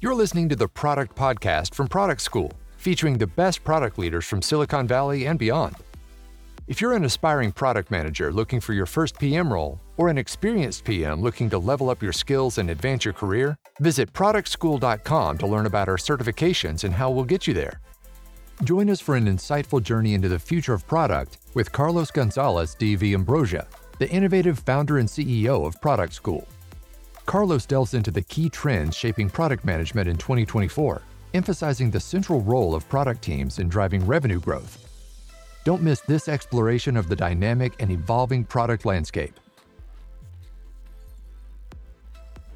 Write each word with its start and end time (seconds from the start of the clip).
You're 0.00 0.14
listening 0.14 0.48
to 0.50 0.54
the 0.54 0.68
Product 0.68 1.16
Podcast 1.16 1.74
from 1.74 1.88
Product 1.88 2.20
School, 2.20 2.52
featuring 2.76 3.18
the 3.18 3.26
best 3.26 3.64
product 3.64 3.98
leaders 3.98 4.24
from 4.24 4.40
Silicon 4.40 4.86
Valley 4.86 5.26
and 5.26 5.40
beyond. 5.40 5.74
If 6.68 6.80
you're 6.80 6.92
an 6.92 7.04
aspiring 7.04 7.50
product 7.50 7.90
manager 7.90 8.32
looking 8.32 8.60
for 8.60 8.74
your 8.74 8.86
first 8.86 9.18
PM 9.18 9.52
role, 9.52 9.80
or 9.96 10.08
an 10.08 10.16
experienced 10.16 10.84
PM 10.84 11.20
looking 11.20 11.50
to 11.50 11.58
level 11.58 11.90
up 11.90 12.00
your 12.00 12.12
skills 12.12 12.58
and 12.58 12.70
advance 12.70 13.04
your 13.04 13.12
career, 13.12 13.58
visit 13.80 14.12
productschool.com 14.12 15.36
to 15.36 15.46
learn 15.48 15.66
about 15.66 15.88
our 15.88 15.96
certifications 15.96 16.84
and 16.84 16.94
how 16.94 17.10
we'll 17.10 17.24
get 17.24 17.48
you 17.48 17.54
there. 17.54 17.80
Join 18.62 18.90
us 18.90 19.00
for 19.00 19.16
an 19.16 19.26
insightful 19.26 19.82
journey 19.82 20.14
into 20.14 20.28
the 20.28 20.38
future 20.38 20.74
of 20.74 20.86
product 20.86 21.38
with 21.54 21.72
Carlos 21.72 22.12
Gonzalez 22.12 22.76
De 22.76 22.96
Villaumbrosia, 22.96 23.66
the 23.98 24.08
innovative 24.10 24.60
founder 24.60 24.98
and 24.98 25.08
CEO 25.08 25.66
of 25.66 25.80
Product 25.80 26.12
School. 26.12 26.46
Carlos 27.28 27.66
delves 27.66 27.92
into 27.92 28.10
the 28.10 28.22
key 28.22 28.48
trends 28.48 28.96
shaping 28.96 29.28
product 29.28 29.62
management 29.62 30.08
in 30.08 30.16
2024, 30.16 31.02
emphasizing 31.34 31.90
the 31.90 32.00
central 32.00 32.40
role 32.40 32.74
of 32.74 32.88
product 32.88 33.20
teams 33.20 33.58
in 33.58 33.68
driving 33.68 34.06
revenue 34.06 34.40
growth 34.40 34.88
don't 35.62 35.82
miss 35.82 36.00
this 36.00 36.28
exploration 36.28 36.96
of 36.96 37.10
the 37.10 37.16
dynamic 37.16 37.74
and 37.80 37.90
evolving 37.90 38.42
product 38.42 38.86
landscape. 38.86 39.38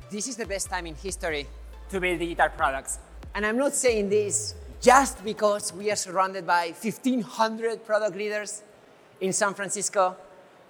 This 0.08 0.26
is 0.26 0.36
the 0.36 0.46
best 0.46 0.70
time 0.70 0.86
in 0.86 0.94
history 0.94 1.46
to 1.90 2.00
build 2.00 2.20
digital 2.20 2.48
products. 2.48 2.98
And 3.34 3.44
I'm 3.44 3.58
not 3.58 3.74
saying 3.74 4.08
this 4.08 4.54
just 4.80 5.22
because 5.22 5.74
we 5.74 5.90
are 5.90 5.96
surrounded 5.96 6.46
by 6.46 6.72
1,500 6.80 7.84
product 7.84 8.16
leaders 8.16 8.62
in 9.20 9.34
San 9.34 9.52
Francisco 9.52 10.16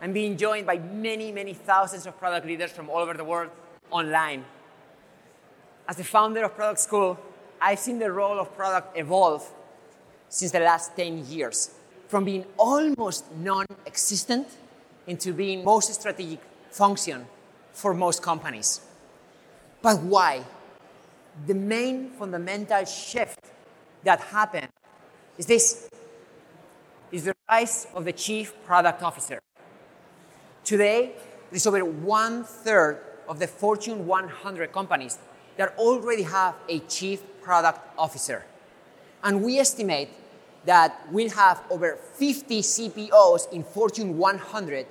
and 0.01 0.12
being 0.12 0.37
joined 0.37 0.66
by 0.66 0.79
many, 0.79 1.30
many 1.30 1.55
thousands 1.55 2.07
of 2.07 2.19
product 2.19 2.45
leaders 2.45 2.73
from 2.73 2.91
all 2.91 2.98
over 2.98 3.15
the 3.15 3.23
world 3.23 3.51
online. 3.92 4.45
As 5.88 5.96
the 5.96 6.05
founder 6.05 6.45
of 6.45 6.55
Product 6.55 6.80
School, 6.80 7.19
I've 7.60 7.78
seen 7.78 7.98
the 7.98 8.10
role 8.10 8.41
of 8.41 8.56
product 8.56 8.98
evolve 8.98 9.48
since 10.28 10.51
the 10.51 10.60
last 10.60 10.96
10 10.96 11.26
years 11.26 11.71
from 12.09 12.24
being 12.24 12.45
almost 12.59 13.24
non 13.37 13.66
existent 13.87 14.48
into 15.07 15.32
being 15.32 15.65
most 15.65 15.93
strategic 15.95 16.40
function 16.70 17.26
for 17.73 17.95
most 17.95 18.23
companies. 18.23 18.80
But 19.80 20.01
why? 20.01 20.45
The 21.46 21.54
main 21.54 22.10
fundamental 22.10 22.85
shift 22.85 23.40
that 24.04 24.20
happened 24.20 24.68
is 25.38 25.46
this 25.46 25.88
is 27.10 27.24
the 27.24 27.35
rise 27.48 27.87
of 27.95 28.04
the 28.04 28.13
chief 28.13 28.54
product 28.65 29.02
officer. 29.02 29.40
Today, 30.65 31.13
there's 31.51 31.66
over 31.66 31.85
one 31.85 32.45
third 32.45 33.01
of 33.28 33.38
the 33.38 33.46
Fortune 33.46 34.06
100 34.06 34.73
companies 34.73 35.18
that 35.56 35.76
already 35.78 36.23
have 36.23 36.54
a 36.68 36.78
chief 36.80 37.23
product 37.42 37.80
officer. 37.98 38.45
And 39.23 39.42
we 39.42 39.59
estimate 39.59 40.09
that 40.64 41.01
we'll 41.10 41.30
have 41.30 41.62
over 41.70 41.96
50 42.14 42.60
CPOs 42.60 43.52
in 43.52 43.64
Fortune 43.64 44.16
100 44.16 44.87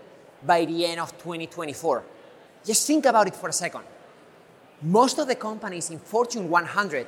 by 0.46 0.66
the 0.66 0.86
end 0.86 1.00
of 1.00 1.12
2024. 1.14 2.04
Just 2.66 2.86
think 2.86 3.06
about 3.06 3.28
it 3.28 3.36
for 3.36 3.50
a 3.50 3.54
second. 3.54 3.84
Most 4.82 5.20
of 5.20 5.28
the 5.28 5.36
companies 5.36 5.90
in 5.90 6.00
Fortune 6.00 6.50
100 6.50 7.08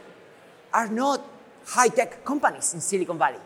are 0.73 0.87
not 0.87 1.25
high 1.65 1.87
tech 1.87 2.23
companies 2.23 2.73
in 2.73 2.81
Silicon 2.81 3.17
Valley. 3.17 3.39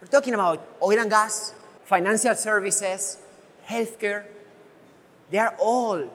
We're 0.00 0.08
talking 0.08 0.34
about 0.34 0.64
oil 0.82 0.98
and 0.98 1.10
gas, 1.10 1.54
financial 1.84 2.34
services, 2.34 3.18
healthcare. 3.68 4.24
They 5.30 5.38
are 5.38 5.54
all 5.58 6.08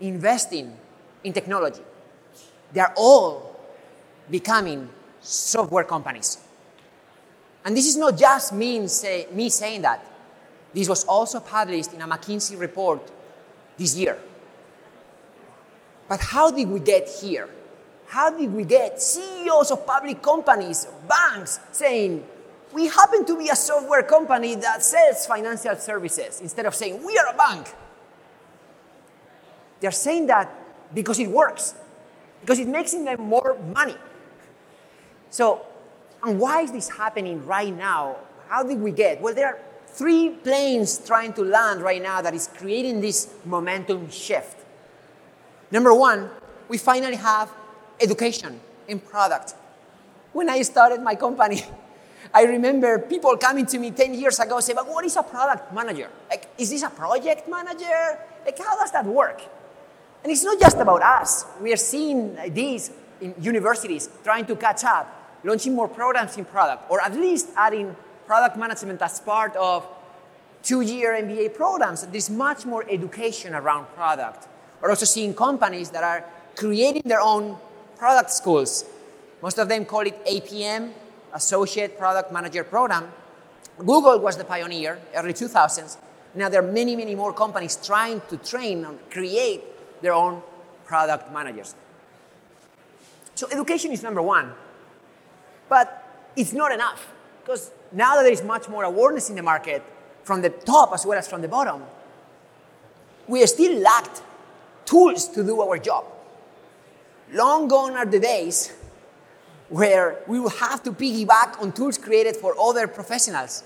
investing 0.00 0.76
in 1.24 1.32
technology. 1.32 1.82
They 2.72 2.80
are 2.80 2.92
all 2.96 3.60
becoming 4.30 4.88
software 5.20 5.84
companies. 5.84 6.38
And 7.64 7.76
this 7.76 7.86
is 7.86 7.96
not 7.96 8.16
just 8.16 8.52
me, 8.52 8.86
say, 8.88 9.26
me 9.32 9.50
saying 9.50 9.82
that. 9.82 10.04
This 10.72 10.88
was 10.88 11.04
also 11.04 11.40
published 11.40 11.92
in 11.92 12.02
a 12.02 12.06
McKinsey 12.06 12.58
report 12.58 13.10
this 13.76 13.96
year. 13.96 14.18
But 16.08 16.20
how 16.20 16.50
did 16.50 16.68
we 16.68 16.80
get 16.80 17.08
here? 17.08 17.48
How 18.06 18.30
did 18.30 18.52
we 18.52 18.64
get 18.64 19.02
CEOs 19.02 19.70
of 19.70 19.86
public 19.86 20.22
companies, 20.22 20.86
banks, 21.06 21.60
saying, 21.72 22.24
we 22.72 22.86
happen 22.86 23.24
to 23.26 23.36
be 23.36 23.48
a 23.48 23.56
software 23.56 24.02
company 24.02 24.54
that 24.56 24.82
sells 24.82 25.26
financial 25.26 25.76
services, 25.76 26.40
instead 26.40 26.66
of 26.66 26.74
saying, 26.74 27.04
we 27.04 27.18
are 27.18 27.34
a 27.34 27.36
bank? 27.36 27.66
They're 29.80 29.90
saying 29.90 30.26
that 30.26 30.52
because 30.94 31.18
it 31.18 31.28
works, 31.28 31.74
because 32.40 32.58
it 32.58 32.68
makes 32.68 32.92
them 32.92 33.20
more 33.20 33.56
money. 33.74 33.96
So 35.30 35.66
and 36.22 36.38
why 36.38 36.62
is 36.62 36.72
this 36.72 36.88
happening 36.88 37.44
right 37.46 37.74
now? 37.74 38.16
How 38.48 38.62
did 38.62 38.80
we 38.80 38.90
get? 38.90 39.20
Well, 39.20 39.34
there 39.34 39.46
are 39.46 39.58
three 39.86 40.30
planes 40.30 40.98
trying 41.06 41.32
to 41.34 41.42
land 41.42 41.82
right 41.82 42.02
now 42.02 42.20
that 42.22 42.34
is 42.34 42.48
creating 42.56 43.00
this 43.00 43.34
momentum 43.44 44.10
shift. 44.10 44.56
Number 45.70 45.94
one, 45.94 46.30
we 46.68 46.78
finally 46.78 47.16
have 47.16 47.52
education 48.00 48.60
in 48.88 48.98
product. 49.00 49.54
When 50.32 50.48
I 50.48 50.62
started 50.62 51.02
my 51.02 51.14
company, 51.14 51.62
I 52.34 52.44
remember 52.44 52.98
people 52.98 53.36
coming 53.36 53.66
to 53.66 53.78
me 53.78 53.90
10 53.90 54.14
years 54.14 54.38
ago 54.38 54.60
saying, 54.60 54.76
but 54.76 54.88
what 54.88 55.04
is 55.04 55.16
a 55.16 55.22
product 55.22 55.72
manager? 55.72 56.10
Like, 56.28 56.48
is 56.58 56.70
this 56.70 56.82
a 56.82 56.90
project 56.90 57.48
manager? 57.48 58.18
Like, 58.44 58.58
how 58.58 58.76
does 58.78 58.92
that 58.92 59.04
work? 59.04 59.40
And 60.22 60.32
it's 60.32 60.44
not 60.44 60.58
just 60.58 60.76
about 60.78 61.02
us. 61.02 61.44
We 61.60 61.72
are 61.72 61.76
seeing 61.76 62.36
these 62.52 62.90
in 63.20 63.34
universities 63.40 64.08
trying 64.24 64.46
to 64.46 64.56
catch 64.56 64.84
up 64.84 65.14
launching 65.44 65.74
more 65.74 65.88
programs 65.88 66.36
in 66.36 66.44
product, 66.44 66.90
or 66.90 67.00
at 67.00 67.14
least 67.14 67.50
adding 67.56 67.94
product 68.26 68.56
management 68.56 69.00
as 69.00 69.20
part 69.20 69.54
of 69.56 69.86
two-year 70.62 71.14
MBA 71.14 71.54
programs. 71.54 72.06
There's 72.06 72.30
much 72.30 72.66
more 72.66 72.84
education 72.88 73.54
around 73.54 73.86
product. 73.94 74.48
We're 74.80 74.90
also 74.90 75.06
seeing 75.06 75.34
companies 75.34 75.90
that 75.90 76.04
are 76.04 76.24
creating 76.56 77.02
their 77.04 77.20
own 77.20 77.56
product 77.96 78.30
schools. 78.30 78.84
Most 79.42 79.58
of 79.58 79.68
them 79.68 79.84
call 79.84 80.00
it 80.00 80.24
APM, 80.26 80.92
Associate 81.32 81.96
Product 81.96 82.32
Manager 82.32 82.64
Program. 82.64 83.10
Google 83.78 84.18
was 84.18 84.36
the 84.36 84.44
pioneer, 84.44 84.98
early 85.14 85.32
2000s. 85.32 85.96
Now 86.34 86.48
there 86.48 86.62
are 86.62 86.72
many, 86.72 86.96
many 86.96 87.14
more 87.14 87.32
companies 87.32 87.76
trying 87.76 88.20
to 88.28 88.36
train 88.38 88.84
and 88.84 88.98
create 89.10 89.62
their 90.00 90.12
own 90.12 90.42
product 90.84 91.32
managers. 91.32 91.74
So 93.34 93.48
education 93.50 93.92
is 93.92 94.02
number 94.02 94.22
one. 94.22 94.52
But 95.68 96.30
it's 96.34 96.52
not 96.52 96.72
enough 96.72 97.12
because 97.42 97.70
now 97.92 98.16
that 98.16 98.22
there 98.22 98.32
is 98.32 98.42
much 98.42 98.68
more 98.68 98.84
awareness 98.84 99.30
in 99.30 99.36
the 99.36 99.42
market 99.42 99.82
from 100.24 100.42
the 100.42 100.50
top 100.50 100.92
as 100.92 101.06
well 101.06 101.18
as 101.18 101.28
from 101.28 101.42
the 101.42 101.48
bottom, 101.48 101.82
we 103.26 103.46
still 103.46 103.78
lacked 103.80 104.22
tools 104.84 105.28
to 105.28 105.44
do 105.44 105.60
our 105.60 105.78
job. 105.78 106.04
Long 107.32 107.68
gone 107.68 107.92
are 107.92 108.06
the 108.06 108.18
days 108.18 108.72
where 109.68 110.18
we 110.26 110.40
will 110.40 110.48
have 110.48 110.82
to 110.82 110.92
piggyback 110.92 111.60
on 111.60 111.72
tools 111.72 111.98
created 111.98 112.36
for 112.36 112.58
other 112.58 112.88
professionals, 112.88 113.64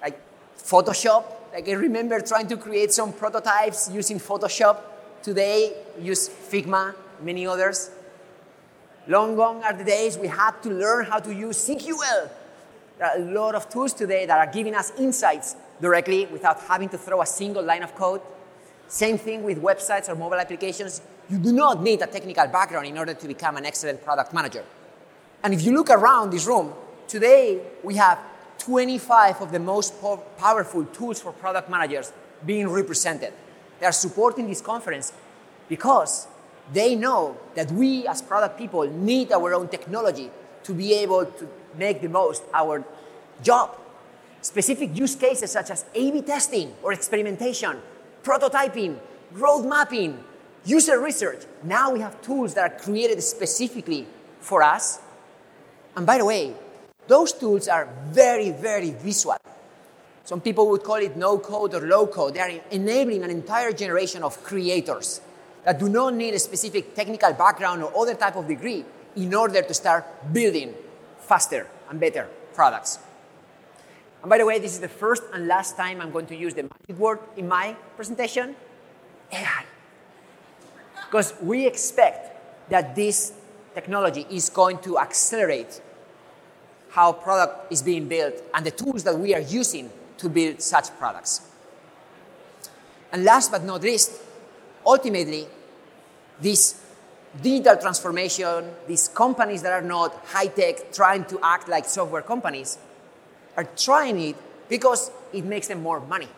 like 0.00 0.20
Photoshop. 0.56 1.24
Like 1.52 1.68
I 1.68 1.72
remember 1.72 2.20
trying 2.20 2.46
to 2.48 2.56
create 2.56 2.92
some 2.92 3.12
prototypes 3.12 3.90
using 3.90 4.18
Photoshop. 4.20 4.78
Today, 5.22 5.72
use 6.00 6.28
Figma, 6.28 6.96
many 7.22 7.46
others. 7.46 7.90
Long 9.06 9.36
gone 9.36 9.62
are 9.62 9.72
the 9.72 9.84
days 9.84 10.18
we 10.18 10.26
had 10.26 10.60
to 10.62 10.70
learn 10.70 11.04
how 11.04 11.20
to 11.20 11.32
use 11.32 11.68
SQL. 11.68 12.28
There 12.98 13.06
are 13.06 13.16
a 13.16 13.24
lot 13.32 13.54
of 13.54 13.68
tools 13.68 13.92
today 13.92 14.26
that 14.26 14.36
are 14.36 14.52
giving 14.52 14.74
us 14.74 14.90
insights 14.98 15.54
directly 15.80 16.26
without 16.26 16.58
having 16.62 16.88
to 16.88 16.98
throw 16.98 17.22
a 17.22 17.26
single 17.26 17.62
line 17.62 17.84
of 17.84 17.94
code. 17.94 18.20
Same 18.88 19.16
thing 19.16 19.44
with 19.44 19.62
websites 19.62 20.08
or 20.08 20.16
mobile 20.16 20.38
applications. 20.38 21.00
You 21.30 21.38
do 21.38 21.52
not 21.52 21.82
need 21.82 22.02
a 22.02 22.08
technical 22.08 22.48
background 22.48 22.86
in 22.88 22.98
order 22.98 23.14
to 23.14 23.28
become 23.28 23.56
an 23.56 23.64
excellent 23.64 24.02
product 24.02 24.32
manager. 24.34 24.64
And 25.44 25.54
if 25.54 25.62
you 25.62 25.72
look 25.72 25.90
around 25.90 26.30
this 26.30 26.46
room, 26.46 26.72
today 27.06 27.60
we 27.84 27.94
have 27.94 28.18
25 28.58 29.40
of 29.40 29.52
the 29.52 29.60
most 29.60 30.00
po- 30.00 30.16
powerful 30.36 30.84
tools 30.86 31.20
for 31.20 31.32
product 31.32 31.70
managers 31.70 32.12
being 32.44 32.68
represented. 32.68 33.32
They 33.82 33.88
are 33.88 33.90
supporting 34.06 34.46
this 34.46 34.60
conference 34.60 35.12
because 35.68 36.28
they 36.72 36.94
know 36.94 37.36
that 37.56 37.68
we 37.72 38.06
as 38.06 38.22
product 38.22 38.56
people 38.56 38.88
need 38.88 39.32
our 39.32 39.54
own 39.54 39.66
technology 39.66 40.30
to 40.62 40.72
be 40.72 40.94
able 40.94 41.26
to 41.26 41.48
make 41.76 42.00
the 42.00 42.08
most 42.08 42.44
our 42.54 42.84
job. 43.42 43.76
Specific 44.40 44.96
use 44.96 45.16
cases 45.16 45.50
such 45.50 45.72
as 45.72 45.84
A-B 45.96 46.22
testing 46.22 46.72
or 46.80 46.92
experimentation, 46.92 47.82
prototyping, 48.22 48.98
road 49.32 49.64
mapping, 49.64 50.22
user 50.64 51.00
research. 51.00 51.42
Now 51.64 51.90
we 51.90 51.98
have 51.98 52.22
tools 52.22 52.54
that 52.54 52.70
are 52.70 52.78
created 52.78 53.20
specifically 53.20 54.06
for 54.38 54.62
us. 54.62 55.00
And 55.96 56.06
by 56.06 56.18
the 56.18 56.24
way, 56.24 56.54
those 57.08 57.32
tools 57.32 57.66
are 57.66 57.88
very, 58.10 58.50
very 58.50 58.90
visual. 58.90 59.38
Some 60.24 60.40
people 60.40 60.68
would 60.70 60.84
call 60.84 60.96
it 60.96 61.16
no 61.16 61.38
code 61.38 61.74
or 61.74 61.80
low 61.80 62.06
code. 62.06 62.34
They 62.34 62.40
are 62.40 62.60
enabling 62.70 63.24
an 63.24 63.30
entire 63.30 63.72
generation 63.72 64.22
of 64.22 64.42
creators 64.44 65.20
that 65.64 65.78
do 65.78 65.88
not 65.88 66.14
need 66.14 66.34
a 66.34 66.38
specific 66.38 66.94
technical 66.94 67.32
background 67.32 67.82
or 67.82 67.96
other 67.96 68.14
type 68.14 68.36
of 68.36 68.46
degree 68.46 68.84
in 69.16 69.34
order 69.34 69.62
to 69.62 69.74
start 69.74 70.32
building 70.32 70.74
faster 71.18 71.66
and 71.90 72.00
better 72.00 72.28
products. 72.54 72.98
And 74.22 74.30
by 74.30 74.38
the 74.38 74.46
way, 74.46 74.58
this 74.58 74.72
is 74.72 74.80
the 74.80 74.88
first 74.88 75.24
and 75.32 75.48
last 75.48 75.76
time 75.76 76.00
I'm 76.00 76.12
going 76.12 76.26
to 76.26 76.36
use 76.36 76.54
the 76.54 76.62
magic 76.62 76.98
word 76.98 77.18
in 77.36 77.48
my 77.48 77.76
presentation 77.96 78.54
AI. 79.32 79.64
Because 81.06 81.34
we 81.42 81.66
expect 81.66 82.70
that 82.70 82.94
this 82.94 83.32
technology 83.74 84.26
is 84.30 84.48
going 84.48 84.78
to 84.78 84.98
accelerate 84.98 85.80
how 86.90 87.12
product 87.12 87.72
is 87.72 87.82
being 87.82 88.06
built 88.06 88.34
and 88.54 88.64
the 88.64 88.70
tools 88.70 89.02
that 89.04 89.18
we 89.18 89.34
are 89.34 89.40
using 89.40 89.90
to 90.22 90.28
build 90.28 90.62
such 90.62 90.96
products. 90.98 91.42
And 93.12 93.24
last 93.24 93.50
but 93.50 93.62
not 93.64 93.82
least, 93.82 94.22
ultimately, 94.86 95.46
this 96.40 96.80
digital 97.42 97.76
transformation, 97.76 98.70
these 98.86 99.08
companies 99.08 99.62
that 99.62 99.72
are 99.72 99.82
not 99.82 100.14
high 100.26 100.46
tech, 100.46 100.92
trying 100.92 101.24
to 101.26 101.38
act 101.42 101.68
like 101.68 101.84
software 101.84 102.22
companies, 102.22 102.78
are 103.56 103.68
trying 103.76 104.18
it 104.20 104.36
because 104.68 105.10
it 105.32 105.44
makes 105.44 105.68
them 105.68 105.82
more 105.82 106.00
money. 106.00 106.28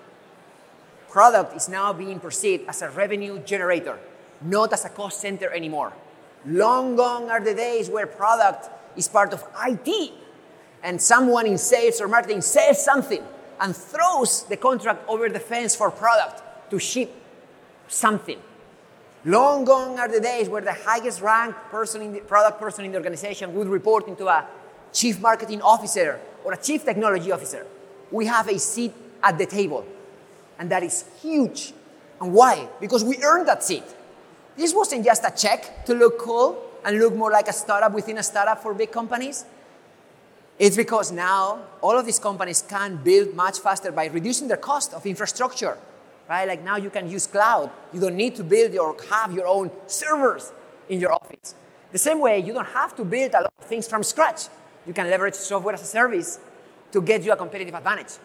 Product 1.09 1.55
is 1.55 1.69
now 1.69 1.93
being 1.93 2.19
perceived 2.19 2.69
as 2.69 2.83
a 2.83 2.91
revenue 2.91 3.39
generator, 3.45 3.99
not 4.43 4.73
as 4.73 4.85
a 4.85 4.89
cost 4.89 5.21
center 5.21 5.51
anymore. 5.51 5.93
Long 6.47 6.97
gone 6.97 7.31
are 7.31 7.41
the 7.41 7.55
days 7.55 7.89
where 7.89 8.07
product 8.07 8.69
is 8.97 9.07
part 9.09 9.33
of 9.33 9.45
IT 9.65 10.13
and 10.83 11.01
someone 11.01 11.47
in 11.47 11.57
sales 11.57 12.01
or 12.01 12.09
marketing 12.09 12.41
says 12.41 12.85
something 12.85 13.23
and 13.65 13.75
throws 13.75 14.43
the 14.45 14.59
contract 14.59 15.09
over 15.09 15.31
the 15.31 15.41
fence 15.41 15.75
for 15.75 15.91
product 15.91 16.43
to 16.71 16.79
ship 16.79 17.11
something. 17.89 18.39
Long 19.25 19.65
gone 19.65 19.99
are 19.99 20.07
the 20.07 20.21
days 20.21 20.51
where 20.51 20.61
the 20.61 20.75
highest 20.75 21.23
ranked 21.23 21.59
person 21.71 22.03
in 22.03 22.13
the 22.13 22.21
product 22.21 22.61
person 22.61 22.85
in 22.85 22.93
the 22.93 22.99
organization 22.99 23.55
would 23.55 23.69
report 23.69 24.07
into 24.07 24.27
a 24.29 24.47
chief 24.93 25.19
marketing 25.19 25.63
officer 25.63 26.21
or 26.45 26.53
a 26.53 26.59
chief 26.59 26.85
technology 26.85 27.33
officer. 27.33 27.67
We 28.11 28.27
have 28.27 28.49
a 28.49 28.59
seat 28.59 28.93
at 29.23 29.39
the 29.39 29.47
table. 29.47 29.87
And 30.59 30.71
that 30.71 30.83
is 30.83 31.07
huge. 31.23 31.73
And 32.21 32.35
why? 32.35 32.69
Because 32.83 33.03
we 33.03 33.17
earned 33.23 33.49
that 33.49 33.65
seat. 33.65 33.85
This 34.59 34.75
wasn't 34.75 35.07
just 35.07 35.25
a 35.25 35.33
check 35.35 35.87
to 35.87 35.95
look 35.95 36.19
cool 36.19 36.63
and 36.85 36.99
look 36.99 37.15
more 37.15 37.31
like 37.31 37.49
a 37.49 37.53
startup 37.55 37.93
within 37.95 38.19
a 38.19 38.23
startup 38.23 38.63
for 38.63 38.75
big 38.75 38.93
companies. 38.93 39.47
It's 40.59 40.77
because 40.77 41.11
now 41.11 41.61
all 41.81 41.99
of 41.99 42.07
these 42.07 42.19
companies 42.19 42.63
can 42.63 42.97
build 42.97 43.35
much 43.35 43.59
faster 43.59 43.91
by 43.91 44.07
reducing 44.07 44.49
their 44.49 44.57
cost 44.57 44.95
of 44.95 45.05
infrastructure 45.05 45.77
right? 46.29 46.47
Like 46.47 46.63
now 46.63 46.77
you 46.77 46.91
can 46.91 47.11
use 47.11 47.27
cloud. 47.27 47.71
You 47.93 48.01
don't 48.01 48.17
need 48.17 48.35
to 48.37 48.45
build 48.45 48.77
or 48.77 48.97
have 49.11 49.33
your 49.33 49.47
own 49.47 49.71
servers 49.87 50.53
in 50.89 51.01
your 51.01 51.13
office. 51.13 51.55
The 51.93 51.99
same 51.99 52.21
way, 52.21 52.41
you 52.41 52.53
don't 52.53 52.67
have 52.67 52.97
to 52.97 53.05
build 53.05 53.33
a 53.35 53.43
lot 53.43 53.53
of 53.59 53.65
things 53.67 53.87
from 53.87 54.03
scratch. 54.03 54.49
You 54.87 54.93
can 54.93 55.09
leverage 55.09 55.35
software 55.35 55.75
as 55.75 55.83
a 55.83 55.87
service 55.87 56.39
to 56.93 57.01
get 57.01 57.23
you 57.23 57.33
a 57.33 57.37
competitive 57.37 57.75
advantage. 57.75 58.19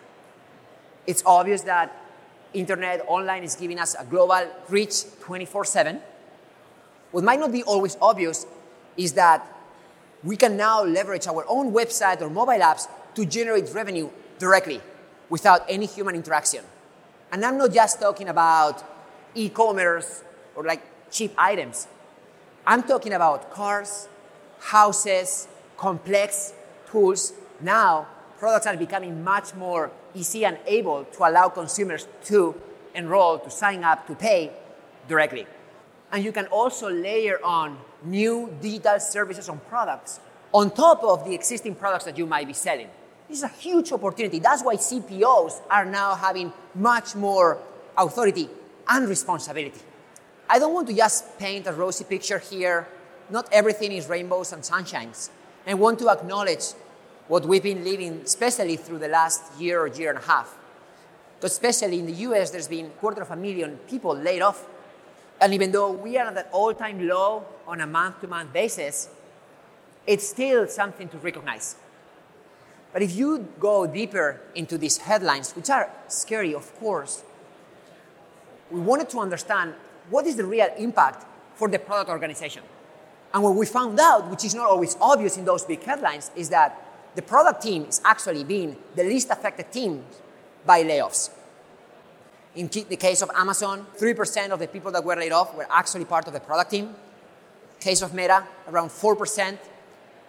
It's 1.05 1.23
obvious 1.25 1.61
that 1.63 1.95
internet 2.53 3.03
online 3.07 3.43
is 3.43 3.55
giving 3.55 3.79
us 3.79 3.95
a 3.97 4.03
global 4.05 4.47
reach 4.69 5.03
24 5.21 5.65
7. 5.65 6.01
What 7.11 7.23
might 7.23 7.39
not 7.39 7.51
be 7.51 7.63
always 7.63 7.97
obvious 8.01 8.45
is 8.97 9.13
that 9.13 9.45
we 10.23 10.35
can 10.35 10.57
now 10.57 10.83
leverage 10.83 11.27
our 11.27 11.45
own 11.47 11.71
website 11.71 12.21
or 12.21 12.29
mobile 12.29 12.59
apps 12.59 12.87
to 13.15 13.25
generate 13.25 13.73
revenue 13.73 14.09
directly 14.37 14.81
without 15.29 15.61
any 15.69 15.85
human 15.85 16.15
interaction. 16.15 16.63
And 17.31 17.45
I'm 17.45 17.57
not 17.57 17.73
just 17.73 17.99
talking 17.99 18.27
about 18.27 18.83
e 19.35 19.49
commerce 19.49 20.23
or 20.55 20.63
like 20.63 20.81
cheap 21.11 21.33
items. 21.37 21.87
I'm 22.65 22.83
talking 22.83 23.13
about 23.13 23.51
cars, 23.51 24.07
houses, 24.59 25.47
complex 25.77 26.53
tools. 26.91 27.33
Now, 27.61 28.07
products 28.37 28.67
are 28.67 28.77
becoming 28.77 29.23
much 29.23 29.55
more 29.55 29.91
easy 30.13 30.45
and 30.45 30.57
able 30.65 31.05
to 31.05 31.27
allow 31.27 31.49
consumers 31.49 32.07
to 32.25 32.55
enroll, 32.95 33.39
to 33.39 33.49
sign 33.49 33.83
up, 33.83 34.07
to 34.07 34.15
pay 34.15 34.51
directly. 35.07 35.45
And 36.11 36.23
you 36.23 36.31
can 36.31 36.47
also 36.47 36.89
layer 36.89 37.39
on 37.43 37.77
new 38.03 38.53
digital 38.61 38.99
services 38.99 39.49
and 39.49 39.63
products 39.67 40.19
on 40.51 40.71
top 40.71 41.03
of 41.03 41.25
the 41.25 41.33
existing 41.33 41.75
products 41.75 42.05
that 42.05 42.17
you 42.17 42.25
might 42.25 42.47
be 42.47 42.53
selling. 42.53 42.89
This 43.27 43.39
is 43.39 43.43
a 43.43 43.49
huge 43.49 43.91
opportunity. 43.91 44.39
That's 44.39 44.63
why 44.63 44.75
CPOs 44.75 45.61
are 45.69 45.85
now 45.85 46.15
having 46.15 46.51
much 46.73 47.15
more 47.15 47.59
authority 47.95 48.49
and 48.87 49.07
responsibility. 49.07 49.79
I 50.49 50.57
don't 50.57 50.73
want 50.73 50.87
to 50.87 50.95
just 50.95 51.37
paint 51.37 51.67
a 51.67 51.73
rosy 51.73 52.05
picture 52.05 52.39
here. 52.39 52.87
Not 53.29 53.47
everything 53.51 53.91
is 53.91 54.09
rainbows 54.09 54.51
and 54.51 54.63
sunshines. 54.63 55.29
I 55.67 55.75
want 55.75 55.99
to 55.99 56.09
acknowledge 56.09 56.73
what 57.27 57.45
we've 57.45 57.61
been 57.61 57.83
living, 57.83 58.21
especially 58.25 58.75
through 58.75 58.97
the 58.97 59.07
last 59.07 59.43
year 59.59 59.81
or 59.81 59.87
year 59.87 60.09
and 60.09 60.17
a 60.17 60.23
half. 60.23 60.57
Because 61.37 61.51
especially 61.51 61.99
in 61.99 62.07
the 62.07 62.13
US, 62.27 62.49
there's 62.49 62.67
been 62.67 62.87
a 62.87 62.99
quarter 62.99 63.21
of 63.21 63.29
a 63.29 63.35
million 63.35 63.77
people 63.87 64.15
laid 64.15 64.41
off. 64.41 64.65
And 65.41 65.53
even 65.53 65.71
though 65.71 65.91
we 65.91 66.17
are 66.17 66.27
at 66.27 66.37
an 66.37 66.45
all-time 66.51 67.07
low 67.07 67.45
on 67.67 67.81
a 67.81 67.87
month-to-month 67.87 68.51
basis, 68.51 69.09
it's 70.05 70.27
still 70.27 70.67
something 70.67 71.07
to 71.09 71.17
recognize. 71.17 71.75
But 72.91 73.03
if 73.03 73.15
you 73.15 73.47
go 73.59 73.85
deeper 73.85 74.41
into 74.55 74.77
these 74.77 74.97
headlines, 74.97 75.55
which 75.55 75.69
are 75.69 75.91
scary, 76.07 76.53
of 76.53 76.75
course, 76.79 77.23
we 78.71 78.79
wanted 78.79 79.09
to 79.09 79.19
understand 79.19 79.75
what 80.09 80.25
is 80.25 80.35
the 80.35 80.45
real 80.45 80.69
impact 80.77 81.25
for 81.55 81.67
the 81.67 81.79
product 81.79 82.09
organization. 82.09 82.63
And 83.33 83.43
what 83.43 83.55
we 83.55 83.65
found 83.65 83.99
out, 83.99 84.29
which 84.29 84.43
is 84.43 84.55
not 84.55 84.65
always 84.65 84.97
obvious 84.99 85.37
in 85.37 85.45
those 85.45 85.63
big 85.63 85.83
headlines, 85.83 86.31
is 86.35 86.49
that 86.49 86.85
the 87.15 87.21
product 87.21 87.61
team 87.61 87.85
is 87.85 88.01
actually 88.03 88.43
being 88.43 88.75
the 88.95 89.03
least 89.03 89.29
affected 89.29 89.71
team 89.71 90.03
by 90.65 90.83
layoffs. 90.83 91.29
In 92.55 92.67
the 92.67 92.95
case 92.95 93.21
of 93.21 93.29
Amazon, 93.35 93.85
3% 93.97 94.49
of 94.49 94.59
the 94.59 94.67
people 94.67 94.91
that 94.91 95.03
were 95.03 95.15
laid 95.15 95.31
off 95.31 95.55
were 95.55 95.67
actually 95.69 96.05
part 96.05 96.27
of 96.27 96.33
the 96.33 96.39
product 96.39 96.71
team. 96.71 96.95
Case 97.79 98.01
of 98.01 98.13
Meta, 98.13 98.43
around 98.67 98.89
4% 98.89 99.57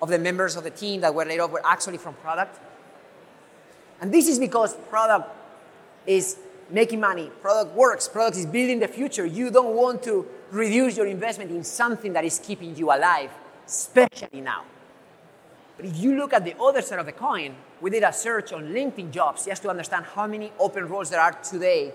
of 0.02 0.08
the 0.08 0.18
members 0.18 0.54
of 0.56 0.64
the 0.64 0.70
team 0.70 1.00
that 1.00 1.14
were 1.14 1.24
laid 1.24 1.40
off 1.40 1.50
were 1.50 1.64
actually 1.64 1.98
from 1.98 2.14
product. 2.14 2.58
And 4.00 4.12
this 4.12 4.28
is 4.28 4.38
because 4.38 4.74
product 4.74 5.28
is 6.06 6.38
making 6.70 7.00
money, 7.00 7.30
product 7.40 7.74
works, 7.74 8.08
product 8.08 8.36
is 8.36 8.46
building 8.46 8.78
the 8.78 8.88
future. 8.88 9.26
You 9.26 9.50
don't 9.50 9.74
want 9.74 10.02
to 10.04 10.26
reduce 10.50 10.96
your 10.96 11.06
investment 11.06 11.50
in 11.50 11.64
something 11.64 12.12
that 12.12 12.24
is 12.24 12.38
keeping 12.38 12.76
you 12.76 12.92
alive, 12.92 13.30
especially 13.66 14.40
now. 14.40 14.64
But 15.76 15.86
if 15.86 15.98
you 15.98 16.16
look 16.16 16.32
at 16.32 16.44
the 16.44 16.54
other 16.60 16.82
side 16.82 16.98
of 16.98 17.06
the 17.06 17.12
coin, 17.12 17.54
we 17.80 17.90
did 17.90 18.02
a 18.02 18.12
search 18.12 18.52
on 18.52 18.64
LinkedIn 18.68 19.10
jobs 19.10 19.46
just 19.46 19.62
to 19.62 19.70
understand 19.70 20.04
how 20.04 20.26
many 20.26 20.52
open 20.58 20.86
roles 20.86 21.10
there 21.10 21.20
are 21.20 21.32
today 21.32 21.92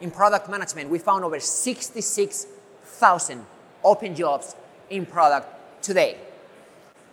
in 0.00 0.10
product 0.10 0.48
management. 0.48 0.90
We 0.90 0.98
found 0.98 1.24
over 1.24 1.40
66,000 1.40 3.46
open 3.84 4.14
jobs 4.14 4.54
in 4.90 5.06
product 5.06 5.82
today 5.82 6.18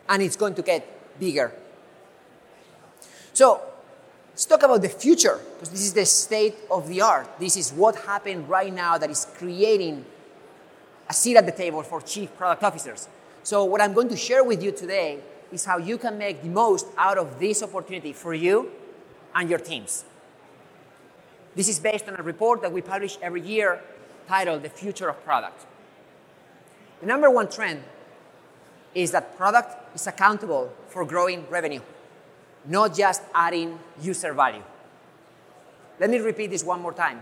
and 0.10 0.22
it's 0.22 0.36
going 0.36 0.56
to 0.56 0.62
get 0.62 1.20
bigger. 1.20 1.52
So 3.34 3.62
let's 4.30 4.46
talk 4.46 4.64
about 4.64 4.82
the 4.82 4.90
future, 4.90 5.40
because 5.54 5.70
this 5.70 5.82
is 5.82 5.94
the 5.94 6.06
state 6.06 6.56
of 6.70 6.88
the 6.88 7.02
art. 7.02 7.28
This 7.40 7.58
is 7.58 7.72
what 7.72 7.96
happened 7.96 8.50
right 8.50 8.74
now 8.74 8.98
that 8.98 9.10
is 9.10 9.28
creating 9.38 10.06
a 11.10 11.14
seat 11.14 11.38
at 11.38 11.46
the 11.46 11.52
table 11.52 11.84
for 11.84 12.02
chief 12.02 12.36
product 12.38 12.64
officers. 12.64 13.08
So, 13.44 13.66
what 13.66 13.82
I'm 13.82 13.94
going 13.94 14.10
to 14.10 14.16
share 14.16 14.44
with 14.44 14.64
you 14.64 14.72
today 14.72 15.20
is 15.52 15.66
how 15.66 15.78
you 15.78 15.98
can 15.98 16.18
make 16.18 16.42
the 16.42 16.50
most 16.50 16.88
out 16.98 17.18
of 17.18 17.40
this 17.40 17.62
opportunity 17.62 18.14
for 18.14 18.34
you 18.34 18.72
and 19.36 19.50
your 19.50 19.60
teams. 19.60 20.06
This 21.56 21.70
is 21.70 21.80
based 21.80 22.08
on 22.08 22.16
a 22.20 22.24
report 22.24 22.62
that 22.64 22.72
we 22.72 22.82
publish 22.82 23.18
every 23.22 23.42
year 23.42 23.80
titled 24.28 24.64
The 24.64 24.70
Future 24.70 25.10
of 25.10 25.24
Product. 25.24 25.66
The 27.00 27.06
number 27.06 27.30
one 27.30 27.50
trend 27.50 27.84
is 28.96 29.12
that 29.12 29.38
product 29.38 29.96
is 29.96 30.08
accountable 30.08 30.74
for 30.88 31.06
growing 31.06 31.46
revenue, 31.50 31.82
not 32.66 32.96
just 32.96 33.22
adding 33.36 33.80
user 34.02 34.34
value. 34.34 34.64
Let 36.00 36.10
me 36.10 36.18
repeat 36.20 36.50
this 36.50 36.64
one 36.64 36.82
more 36.82 36.94
time. 36.94 37.22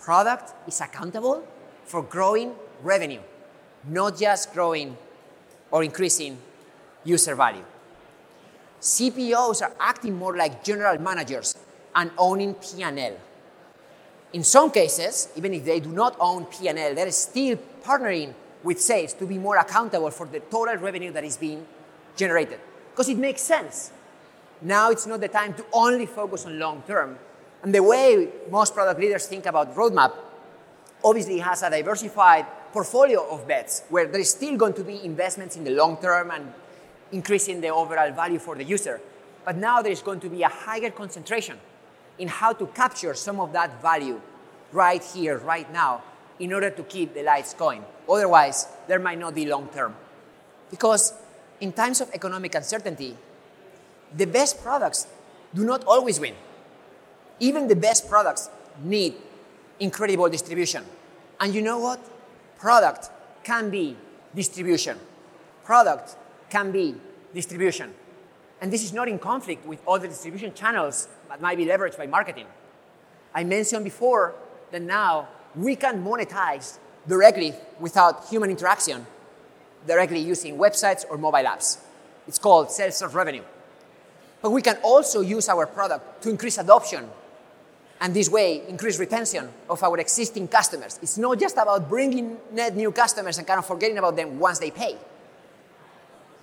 Product 0.00 0.54
is 0.66 0.80
accountable 0.80 1.46
for 1.84 2.02
growing 2.02 2.54
revenue, 2.82 3.20
not 3.88 4.16
just 4.16 4.52
growing 4.54 4.96
or 5.70 5.84
increasing 5.84 6.38
user 7.04 7.34
value. 7.34 7.64
CPOs 8.80 9.62
are 9.62 9.72
acting 9.80 10.16
more 10.16 10.36
like 10.36 10.62
general 10.64 10.98
managers 10.98 11.56
and 11.94 12.10
owning 12.18 12.54
P&L. 12.54 13.16
In 14.32 14.44
some 14.44 14.70
cases, 14.70 15.28
even 15.36 15.54
if 15.54 15.64
they 15.64 15.80
do 15.80 15.90
not 15.90 16.16
own 16.18 16.46
P&L, 16.46 16.94
they're 16.94 17.10
still 17.10 17.58
partnering 17.82 18.34
with 18.62 18.80
sales 18.80 19.12
to 19.14 19.26
be 19.26 19.38
more 19.38 19.56
accountable 19.56 20.10
for 20.10 20.26
the 20.26 20.40
total 20.40 20.76
revenue 20.76 21.12
that 21.12 21.24
is 21.24 21.36
being 21.36 21.64
generated. 22.16 22.58
Because 22.90 23.08
it 23.08 23.18
makes 23.18 23.42
sense. 23.42 23.92
Now 24.60 24.90
it's 24.90 25.06
not 25.06 25.20
the 25.20 25.28
time 25.28 25.54
to 25.54 25.64
only 25.72 26.06
focus 26.06 26.46
on 26.46 26.58
long 26.58 26.82
term. 26.86 27.18
And 27.62 27.74
the 27.74 27.82
way 27.82 28.28
most 28.50 28.74
product 28.74 29.00
leaders 29.00 29.26
think 29.26 29.46
about 29.46 29.74
roadmap 29.74 30.12
obviously 31.04 31.38
has 31.38 31.62
a 31.62 31.70
diversified 31.70 32.46
portfolio 32.72 33.26
of 33.30 33.46
bets 33.46 33.84
where 33.88 34.06
there 34.06 34.20
is 34.20 34.30
still 34.30 34.56
going 34.56 34.72
to 34.74 34.84
be 34.84 35.04
investments 35.04 35.56
in 35.56 35.64
the 35.64 35.70
long 35.70 35.96
term 35.98 36.30
and 36.30 36.52
increasing 37.12 37.60
the 37.60 37.68
overall 37.68 38.10
value 38.12 38.38
for 38.38 38.56
the 38.56 38.64
user. 38.64 39.00
But 39.44 39.56
now 39.56 39.82
there's 39.82 40.02
going 40.02 40.20
to 40.20 40.28
be 40.28 40.42
a 40.42 40.48
higher 40.48 40.90
concentration 40.90 41.58
in 42.18 42.28
how 42.28 42.52
to 42.52 42.66
capture 42.68 43.14
some 43.14 43.40
of 43.40 43.52
that 43.52 43.80
value 43.82 44.20
right 44.72 45.02
here, 45.02 45.38
right 45.38 45.70
now, 45.72 46.02
in 46.38 46.52
order 46.52 46.70
to 46.70 46.82
keep 46.82 47.14
the 47.14 47.22
lights 47.22 47.54
going. 47.54 47.84
Otherwise, 48.08 48.68
there 48.88 48.98
might 48.98 49.18
not 49.18 49.34
be 49.34 49.46
long 49.46 49.68
term. 49.68 49.94
Because 50.70 51.14
in 51.60 51.72
times 51.72 52.00
of 52.00 52.10
economic 52.12 52.54
uncertainty, 52.54 53.16
the 54.14 54.26
best 54.26 54.62
products 54.62 55.06
do 55.54 55.64
not 55.64 55.84
always 55.84 56.20
win. 56.20 56.34
Even 57.40 57.68
the 57.68 57.76
best 57.76 58.08
products 58.08 58.50
need 58.82 59.14
incredible 59.80 60.28
distribution. 60.28 60.84
And 61.40 61.54
you 61.54 61.62
know 61.62 61.78
what? 61.78 62.00
Product 62.58 63.10
can 63.44 63.70
be 63.70 63.96
distribution. 64.34 64.98
Product 65.64 66.16
can 66.50 66.72
be 66.72 66.94
distribution. 67.34 67.92
And 68.60 68.72
this 68.72 68.82
is 68.82 68.92
not 68.92 69.08
in 69.08 69.18
conflict 69.18 69.66
with 69.66 69.80
other 69.86 70.06
distribution 70.06 70.54
channels 70.54 71.08
that 71.28 71.40
might 71.40 71.56
be 71.56 71.66
leveraged 71.66 71.96
by 71.96 72.06
marketing. 72.06 72.46
I 73.34 73.44
mentioned 73.44 73.84
before 73.84 74.34
that 74.70 74.82
now 74.82 75.28
we 75.54 75.76
can 75.76 76.04
monetize 76.04 76.78
directly 77.06 77.54
without 77.80 78.28
human 78.28 78.50
interaction, 78.50 79.06
directly 79.86 80.20
using 80.20 80.56
websites 80.56 81.04
or 81.08 81.18
mobile 81.18 81.38
apps. 81.44 81.78
It's 82.26 82.38
called 82.38 82.70
self 82.70 82.92
serve 82.92 83.14
revenue. 83.14 83.42
But 84.42 84.50
we 84.50 84.62
can 84.62 84.76
also 84.82 85.20
use 85.20 85.48
our 85.48 85.66
product 85.66 86.22
to 86.22 86.30
increase 86.30 86.58
adoption 86.58 87.08
and 88.00 88.12
this 88.12 88.28
way 88.28 88.62
increase 88.68 88.98
retention 88.98 89.48
of 89.70 89.82
our 89.82 89.98
existing 89.98 90.48
customers. 90.48 90.98
It's 91.02 91.16
not 91.16 91.40
just 91.40 91.56
about 91.56 91.88
bringing 91.88 92.36
net 92.52 92.76
new 92.76 92.92
customers 92.92 93.38
and 93.38 93.46
kind 93.46 93.58
of 93.58 93.66
forgetting 93.66 93.98
about 93.98 94.16
them 94.16 94.38
once 94.38 94.58
they 94.58 94.70
pay. 94.70 94.96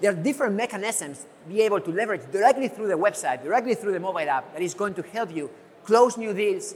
There 0.04 0.12
are 0.12 0.16
different 0.16 0.56
mechanisms 0.56 1.26
to 1.46 1.54
be 1.54 1.62
able 1.62 1.80
to 1.80 1.90
leverage 1.90 2.30
directly 2.30 2.68
through 2.68 2.90
the 2.90 2.96
website, 2.96 3.42
directly 3.42 3.74
through 3.74 3.94
the 3.94 4.02
mobile 4.02 4.30
app 4.30 4.52
that 4.52 4.62
is 4.62 4.74
going 4.74 4.96
to 4.96 5.02
help 5.02 5.34
you 5.34 5.50
close 5.86 6.18
new 6.18 6.34
deals, 6.34 6.76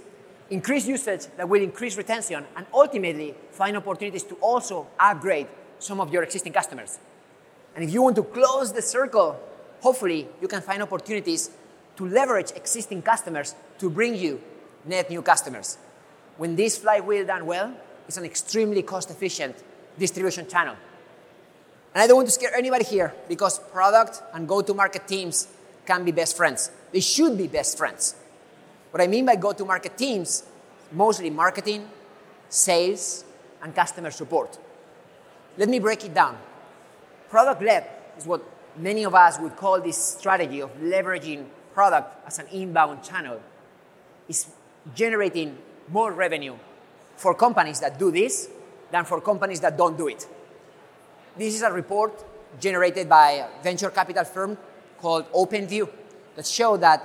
increase 0.49 0.87
usage 0.87 1.27
that 1.35 1.49
will 1.49 1.61
increase 1.61 1.97
retention, 1.97 2.45
and 2.55 2.65
ultimately 2.73 3.35
find 3.51 3.75
opportunities 3.75 4.23
to 4.23 4.35
also 4.35 4.87
upgrade 4.97 5.47
some 5.77 5.99
of 5.99 6.13
your 6.13 6.23
existing 6.23 6.53
customers. 6.53 6.99
And 7.75 7.83
if 7.83 7.91
you 7.91 8.01
want 8.01 8.15
to 8.15 8.23
close 8.23 8.71
the 8.71 8.81
circle, 8.81 9.37
hopefully 9.81 10.29
you 10.41 10.47
can 10.47 10.61
find 10.61 10.81
opportunities 10.81 11.51
to 11.97 12.07
leverage 12.07 12.51
existing 12.55 13.01
customers 13.01 13.55
to 13.79 13.89
bring 13.89 14.15
you 14.15 14.41
net 14.85 15.09
new 15.09 15.21
customers. 15.21 15.77
When 16.37 16.55
this 16.55 16.77
flywheel 16.77 17.25
done 17.25 17.45
well, 17.45 17.73
it's 18.07 18.15
an 18.15 18.23
extremely 18.23 18.83
cost 18.83 19.11
efficient 19.11 19.57
distribution 19.99 20.47
channel. 20.47 20.77
And 21.97 22.03
I 22.03 22.05
don't 22.05 22.17
want 22.17 22.27
to 22.27 22.31
scare 22.31 22.53
anybody 22.55 22.85
here 22.85 23.11
because 23.27 23.57
product 23.57 24.21
and 24.31 24.47
go 24.47 24.61
to 24.61 24.71
market 24.71 25.07
teams 25.07 25.47
can 25.83 26.05
be 26.05 26.11
best 26.11 26.37
friends. 26.37 26.69
They 26.91 26.99
should 26.99 27.35
be 27.35 27.47
best 27.47 27.75
friends. 27.75 28.13
What 28.91 29.01
I 29.01 29.07
mean 29.07 29.25
by 29.25 29.35
go 29.35 29.51
to 29.51 29.65
market 29.65 29.97
teams, 29.97 30.43
mostly 30.91 31.31
marketing, 31.31 31.89
sales, 32.49 33.25
and 33.63 33.73
customer 33.73 34.11
support. 34.11 34.59
Let 35.57 35.69
me 35.69 35.79
break 35.79 36.05
it 36.05 36.13
down. 36.13 36.37
Product 37.31 37.63
led 37.63 37.89
is 38.15 38.27
what 38.27 38.43
many 38.77 39.03
of 39.03 39.15
us 39.15 39.39
would 39.39 39.55
call 39.55 39.81
this 39.81 39.97
strategy 39.97 40.59
of 40.59 40.69
leveraging 40.79 41.47
product 41.73 42.27
as 42.27 42.37
an 42.37 42.45
inbound 42.51 43.01
channel. 43.01 43.41
Is 44.27 44.45
generating 44.93 45.57
more 45.87 46.11
revenue 46.11 46.57
for 47.15 47.33
companies 47.33 47.79
that 47.79 47.97
do 47.97 48.11
this 48.11 48.49
than 48.91 49.03
for 49.03 49.19
companies 49.19 49.61
that 49.61 49.75
don't 49.75 49.97
do 49.97 50.07
it. 50.09 50.27
This 51.37 51.55
is 51.55 51.61
a 51.61 51.71
report 51.71 52.25
generated 52.59 53.07
by 53.07 53.31
a 53.31 53.63
venture 53.63 53.89
capital 53.89 54.23
firm 54.23 54.57
called 54.99 55.31
OpenView 55.31 55.87
that 56.35 56.45
showed 56.45 56.81
that 56.81 57.03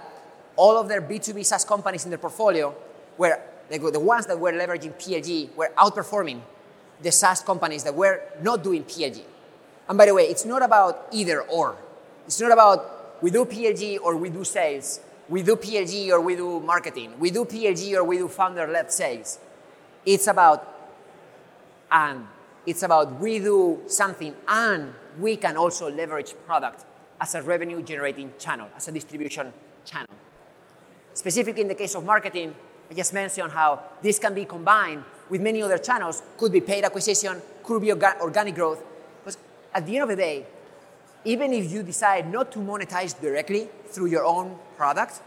all 0.57 0.79
of 0.79 0.89
their 0.89 1.03
B2B 1.03 1.45
SaaS 1.45 1.65
companies 1.65 2.05
in 2.05 2.11
their 2.11 2.19
portfolio 2.19 2.75
were 3.19 3.39
the 3.69 4.01
ones 4.01 4.27
that 4.27 4.39
were 4.39 4.53
leveraging 4.53 4.95
PLG 4.95 5.55
were 5.55 5.71
outperforming 5.79 6.41
the 7.01 7.11
SaaS 7.11 7.43
companies 7.43 7.85
that 7.85 7.95
were 7.95 8.23
not 8.43 8.62
doing 8.62 8.85
PLG. 8.85 9.23
And 9.89 9.99
by 9.99 10.07
the 10.07 10.15
way, 10.15 10.25
it's 10.25 10.45
not 10.45 10.62
about 10.62 11.07
either 11.11 11.43
or. 11.43 11.77
It's 12.27 12.41
not 12.41 12.53
about 12.53 13.23
we 13.23 13.31
do 13.31 13.45
PLG 13.45 13.99
or 14.01 14.17
we 14.17 14.31
do 14.31 14.45
sales 14.45 15.01
we 15.33 15.43
do 15.43 15.57
PLG 15.57 16.11
or 16.11 16.21
we 16.21 16.37
do 16.37 16.61
marketing, 16.61 17.15
we 17.19 17.31
do 17.31 17.45
PLG 17.45 17.95
or 17.95 18.05
we 18.05 18.19
do 18.19 18.29
founder 18.29 18.67
led 18.67 18.93
sales. 18.93 19.39
It's 20.05 20.27
about 20.27 20.69
and 21.91 22.27
it's 22.66 22.83
about 22.83 23.19
we 23.21 23.38
do 23.38 23.83
something 23.87 24.35
and 24.49 24.95
we 25.19 25.37
can 25.37 25.57
also 25.57 25.90
leverage 25.90 26.35
product 26.47 26.85
as 27.21 27.35
a 27.35 27.42
revenue 27.42 27.83
generating 27.83 28.33
channel, 28.38 28.69
as 28.76 28.88
a 28.88 28.92
distribution 28.92 29.52
channel. 29.85 30.09
Specifically 31.14 31.62
in 31.62 31.69
the 31.69 31.75
case 31.75 31.95
of 31.95 32.04
marketing, 32.04 32.54
I 32.90 32.95
just 32.95 33.12
mentioned 33.14 33.52
how 33.52 33.83
this 34.02 34.19
can 34.19 34.35
be 34.35 34.45
combined 34.45 35.04
with 35.28 35.40
many 35.40 35.62
other 35.62 35.78
channels, 35.78 36.23
could 36.37 36.52
be 36.52 36.61
paid 36.61 36.85
acquisition, 36.85 37.40
could 37.62 37.81
be 37.81 37.92
organic 37.92 38.54
growth. 38.54 38.83
Because 39.21 39.38
at 39.75 39.87
the 39.87 39.97
end 39.97 40.02
of 40.02 40.09
the 40.09 40.16
day, 40.16 40.47
even 41.25 41.52
if 41.52 41.71
you 41.71 41.83
decide 41.83 42.31
not 42.31 42.50
to 42.52 42.59
monetize 42.59 43.19
directly 43.21 43.69
through 43.87 44.07
your 44.07 44.25
own 44.25 44.59
product, 44.76 45.21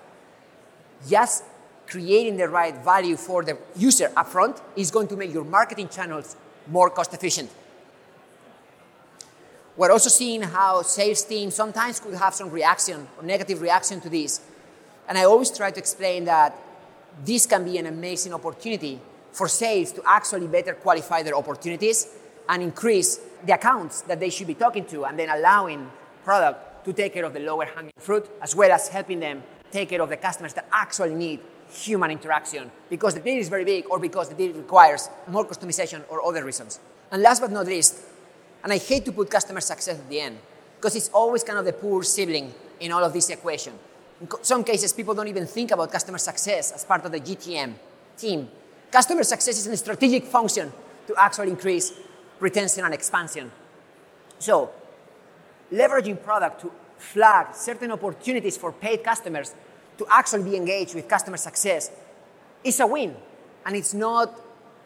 just 1.07 1.43
creating 1.87 2.37
the 2.37 2.49
right 2.49 2.75
value 2.83 3.15
for 3.15 3.43
the 3.43 3.57
user 3.75 4.09
upfront 4.17 4.61
is 4.75 4.91
going 4.91 5.07
to 5.07 5.15
make 5.15 5.33
your 5.33 5.45
marketing 5.45 5.87
channels 5.87 6.35
more 6.67 6.89
cost 6.89 7.13
efficient. 7.13 7.49
We're 9.77 9.91
also 9.91 10.09
seeing 10.09 10.41
how 10.41 10.83
sales 10.83 11.23
teams 11.23 11.53
sometimes 11.53 11.99
could 11.99 12.13
have 12.13 12.33
some 12.33 12.49
reaction 12.49 13.07
or 13.17 13.23
negative 13.23 13.61
reaction 13.61 13.99
to 14.01 14.09
this. 14.09 14.41
And 15.07 15.17
I 15.17 15.25
always 15.25 15.51
try 15.51 15.71
to 15.71 15.79
explain 15.79 16.25
that 16.25 16.55
this 17.23 17.45
can 17.45 17.63
be 17.65 17.77
an 17.77 17.85
amazing 17.85 18.33
opportunity 18.33 18.99
for 19.31 19.49
sales 19.49 19.91
to 19.91 20.01
actually 20.05 20.47
better 20.47 20.73
qualify 20.73 21.23
their 21.23 21.35
opportunities 21.35 22.07
and 22.47 22.63
increase 22.63 23.19
the 23.45 23.53
accounts 23.53 24.01
that 24.01 24.19
they 24.19 24.29
should 24.29 24.47
be 24.47 24.53
talking 24.53 24.85
to 24.85 25.05
and 25.05 25.19
then 25.19 25.29
allowing 25.29 25.91
product 26.23 26.85
to 26.85 26.93
take 26.93 27.13
care 27.13 27.25
of 27.25 27.33
the 27.33 27.39
lower 27.39 27.65
hanging 27.65 27.91
fruit 27.97 28.29
as 28.41 28.55
well 28.55 28.71
as 28.71 28.87
helping 28.87 29.19
them 29.19 29.43
take 29.71 29.89
care 29.89 30.01
of 30.01 30.09
the 30.09 30.17
customers 30.17 30.53
that 30.53 30.67
actually 30.71 31.13
need 31.13 31.39
human 31.75 32.11
interaction 32.11 32.71
because 32.89 33.13
the 33.13 33.19
deal 33.19 33.37
is 33.37 33.49
very 33.49 33.65
big 33.65 33.85
or 33.89 33.99
because 33.99 34.29
the 34.29 34.35
deal 34.35 34.53
requires 34.53 35.09
more 35.27 35.45
customization 35.45 36.01
or 36.09 36.25
other 36.25 36.43
reasons. 36.43 36.79
And 37.11 37.21
last 37.21 37.41
but 37.41 37.51
not 37.51 37.65
least, 37.65 38.01
and 38.63 38.71
I 38.73 38.77
hate 38.77 39.05
to 39.05 39.11
put 39.11 39.29
customer 39.29 39.61
success 39.61 39.99
at 39.99 40.09
the 40.09 40.19
end 40.19 40.37
because 40.77 40.95
it's 40.95 41.09
always 41.09 41.43
kind 41.43 41.59
of 41.59 41.65
the 41.65 41.73
poor 41.73 42.03
sibling 42.03 42.53
in 42.79 42.91
all 42.91 43.03
of 43.03 43.13
this 43.13 43.29
equation. 43.29 43.73
In 44.21 44.27
some 44.41 44.63
cases, 44.63 44.93
people 44.93 45.13
don't 45.13 45.27
even 45.27 45.45
think 45.45 45.71
about 45.71 45.91
customer 45.91 46.17
success 46.17 46.71
as 46.71 46.85
part 46.85 47.05
of 47.05 47.11
the 47.11 47.19
GTM 47.19 47.73
team. 48.17 48.47
Customer 48.91 49.23
success 49.23 49.57
is 49.57 49.67
a 49.67 49.77
strategic 49.77 50.23
function 50.25 50.71
to 51.07 51.13
actually 51.17 51.51
increase 51.51 51.93
retention 52.39 52.85
and 52.85 52.93
expansion. 52.93 53.51
So, 54.39 54.71
leveraging 55.71 56.23
product 56.23 56.61
to 56.61 56.71
flag 56.97 57.53
certain 57.53 57.91
opportunities 57.91 58.57
for 58.57 58.71
paid 58.71 59.03
customers 59.03 59.53
to 59.97 60.05
actually 60.09 60.43
be 60.43 60.55
engaged 60.55 60.95
with 60.95 61.07
customer 61.07 61.37
success 61.37 61.91
is 62.63 62.79
a 62.79 62.87
win. 62.87 63.15
And 63.65 63.75
it's 63.75 63.93
not 63.93 64.39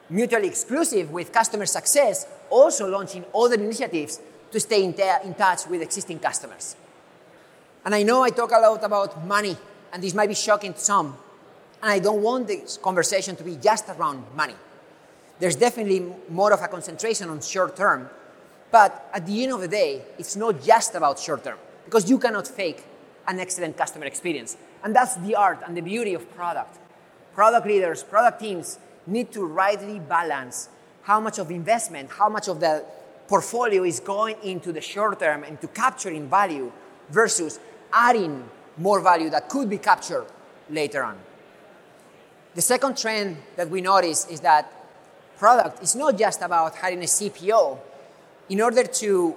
mutually 0.09 0.47
exclusive 0.47 1.11
with 1.11 1.31
customer 1.31 1.65
success, 1.65 2.27
also 2.49 2.89
launching 2.89 3.25
other 3.35 3.55
initiatives 3.55 4.19
to 4.51 4.59
stay 4.59 4.83
in, 4.83 4.93
t- 4.93 5.03
in 5.23 5.33
touch 5.33 5.67
with 5.67 5.81
existing 5.81 6.19
customers. 6.19 6.75
And 7.85 7.93
I 7.95 8.03
know 8.03 8.23
I 8.23 8.29
talk 8.29 8.51
a 8.51 8.59
lot 8.59 8.83
about 8.83 9.25
money, 9.25 9.55
and 9.93 10.03
this 10.03 10.13
might 10.13 10.27
be 10.27 10.35
shocking 10.35 10.73
to 10.73 10.79
some. 10.79 11.17
And 11.81 11.91
I 11.91 11.99
don't 11.99 12.21
want 12.21 12.47
this 12.47 12.77
conversation 12.77 13.35
to 13.37 13.43
be 13.43 13.55
just 13.55 13.87
around 13.89 14.23
money. 14.35 14.55
There's 15.39 15.55
definitely 15.55 16.05
more 16.29 16.51
of 16.51 16.61
a 16.61 16.67
concentration 16.67 17.29
on 17.29 17.41
short 17.41 17.75
term, 17.75 18.09
but 18.71 19.09
at 19.13 19.25
the 19.25 19.43
end 19.43 19.53
of 19.53 19.61
the 19.61 19.67
day, 19.67 20.01
it's 20.17 20.35
not 20.35 20.61
just 20.61 20.95
about 20.95 21.17
short 21.19 21.43
term 21.43 21.57
because 21.85 22.09
you 22.09 22.19
cannot 22.19 22.47
fake 22.47 22.83
an 23.27 23.39
excellent 23.39 23.77
customer 23.77 24.05
experience. 24.05 24.57
And 24.83 24.95
that's 24.95 25.15
the 25.15 25.35
art 25.35 25.59
and 25.65 25.75
the 25.75 25.81
beauty 25.81 26.13
of 26.13 26.29
product. 26.35 26.77
Product 27.33 27.67
leaders, 27.67 28.03
product 28.03 28.39
teams 28.39 28.79
need 29.05 29.31
to 29.31 29.45
rightly 29.45 29.99
balance 29.99 30.69
how 31.03 31.19
much 31.19 31.39
of 31.39 31.51
investment, 31.51 32.09
how 32.11 32.29
much 32.29 32.47
of 32.47 32.59
the 32.59 32.83
portfolio 33.27 33.83
is 33.83 33.99
going 33.99 34.35
into 34.43 34.71
the 34.71 34.81
short 34.81 35.19
term 35.19 35.43
and 35.43 35.59
to 35.61 35.67
capturing 35.67 36.27
value 36.29 36.71
versus 37.09 37.59
adding 37.93 38.43
more 38.77 38.99
value 38.99 39.29
that 39.29 39.49
could 39.49 39.69
be 39.69 39.77
captured 39.77 40.25
later 40.69 41.03
on. 41.03 41.17
The 42.55 42.61
second 42.61 42.97
trend 42.97 43.37
that 43.55 43.69
we 43.69 43.81
notice 43.81 44.27
is 44.27 44.39
that 44.41 44.71
product 45.37 45.83
is 45.83 45.95
not 45.95 46.17
just 46.17 46.41
about 46.41 46.75
hiring 46.75 46.99
a 46.99 47.05
CPO. 47.05 47.77
In 48.49 48.61
order 48.61 48.83
to 48.83 49.35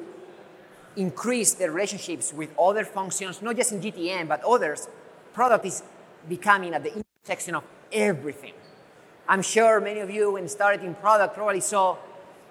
increase 0.96 1.54
the 1.54 1.70
relationships 1.70 2.32
with 2.32 2.50
other 2.58 2.84
functions, 2.84 3.42
not 3.42 3.56
just 3.56 3.72
in 3.72 3.80
GTM, 3.80 4.28
but 4.28 4.42
others, 4.44 4.88
product 5.32 5.64
is 5.66 5.82
becoming 6.28 6.74
at 6.74 6.82
the 6.82 6.92
intersection 6.94 7.54
of 7.54 7.64
everything. 7.92 8.54
I'm 9.28 9.42
sure 9.42 9.80
many 9.80 10.00
of 10.00 10.10
you, 10.10 10.32
when 10.32 10.48
started 10.48 10.84
in 10.84 10.94
product, 10.94 11.34
probably 11.34 11.60
saw 11.60 11.96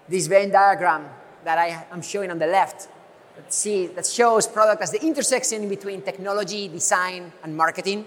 this 0.08 0.28
Venn 0.28 0.52
diagram 0.52 1.06
that 1.44 1.58
I 1.58 1.86
am 1.92 2.02
showing 2.02 2.32
on 2.32 2.40
the 2.40 2.48
left. 2.48 2.88
that, 3.36 3.54
see, 3.54 3.88
that 3.88 4.06
shows 4.06 4.48
product 4.48 4.82
as 4.82 4.92
the 4.92 5.02
intersection 5.04 5.68
between 5.70 6.02
technology, 6.02 6.68
design, 6.68 7.32
and 7.44 7.56
marketing. 7.56 8.06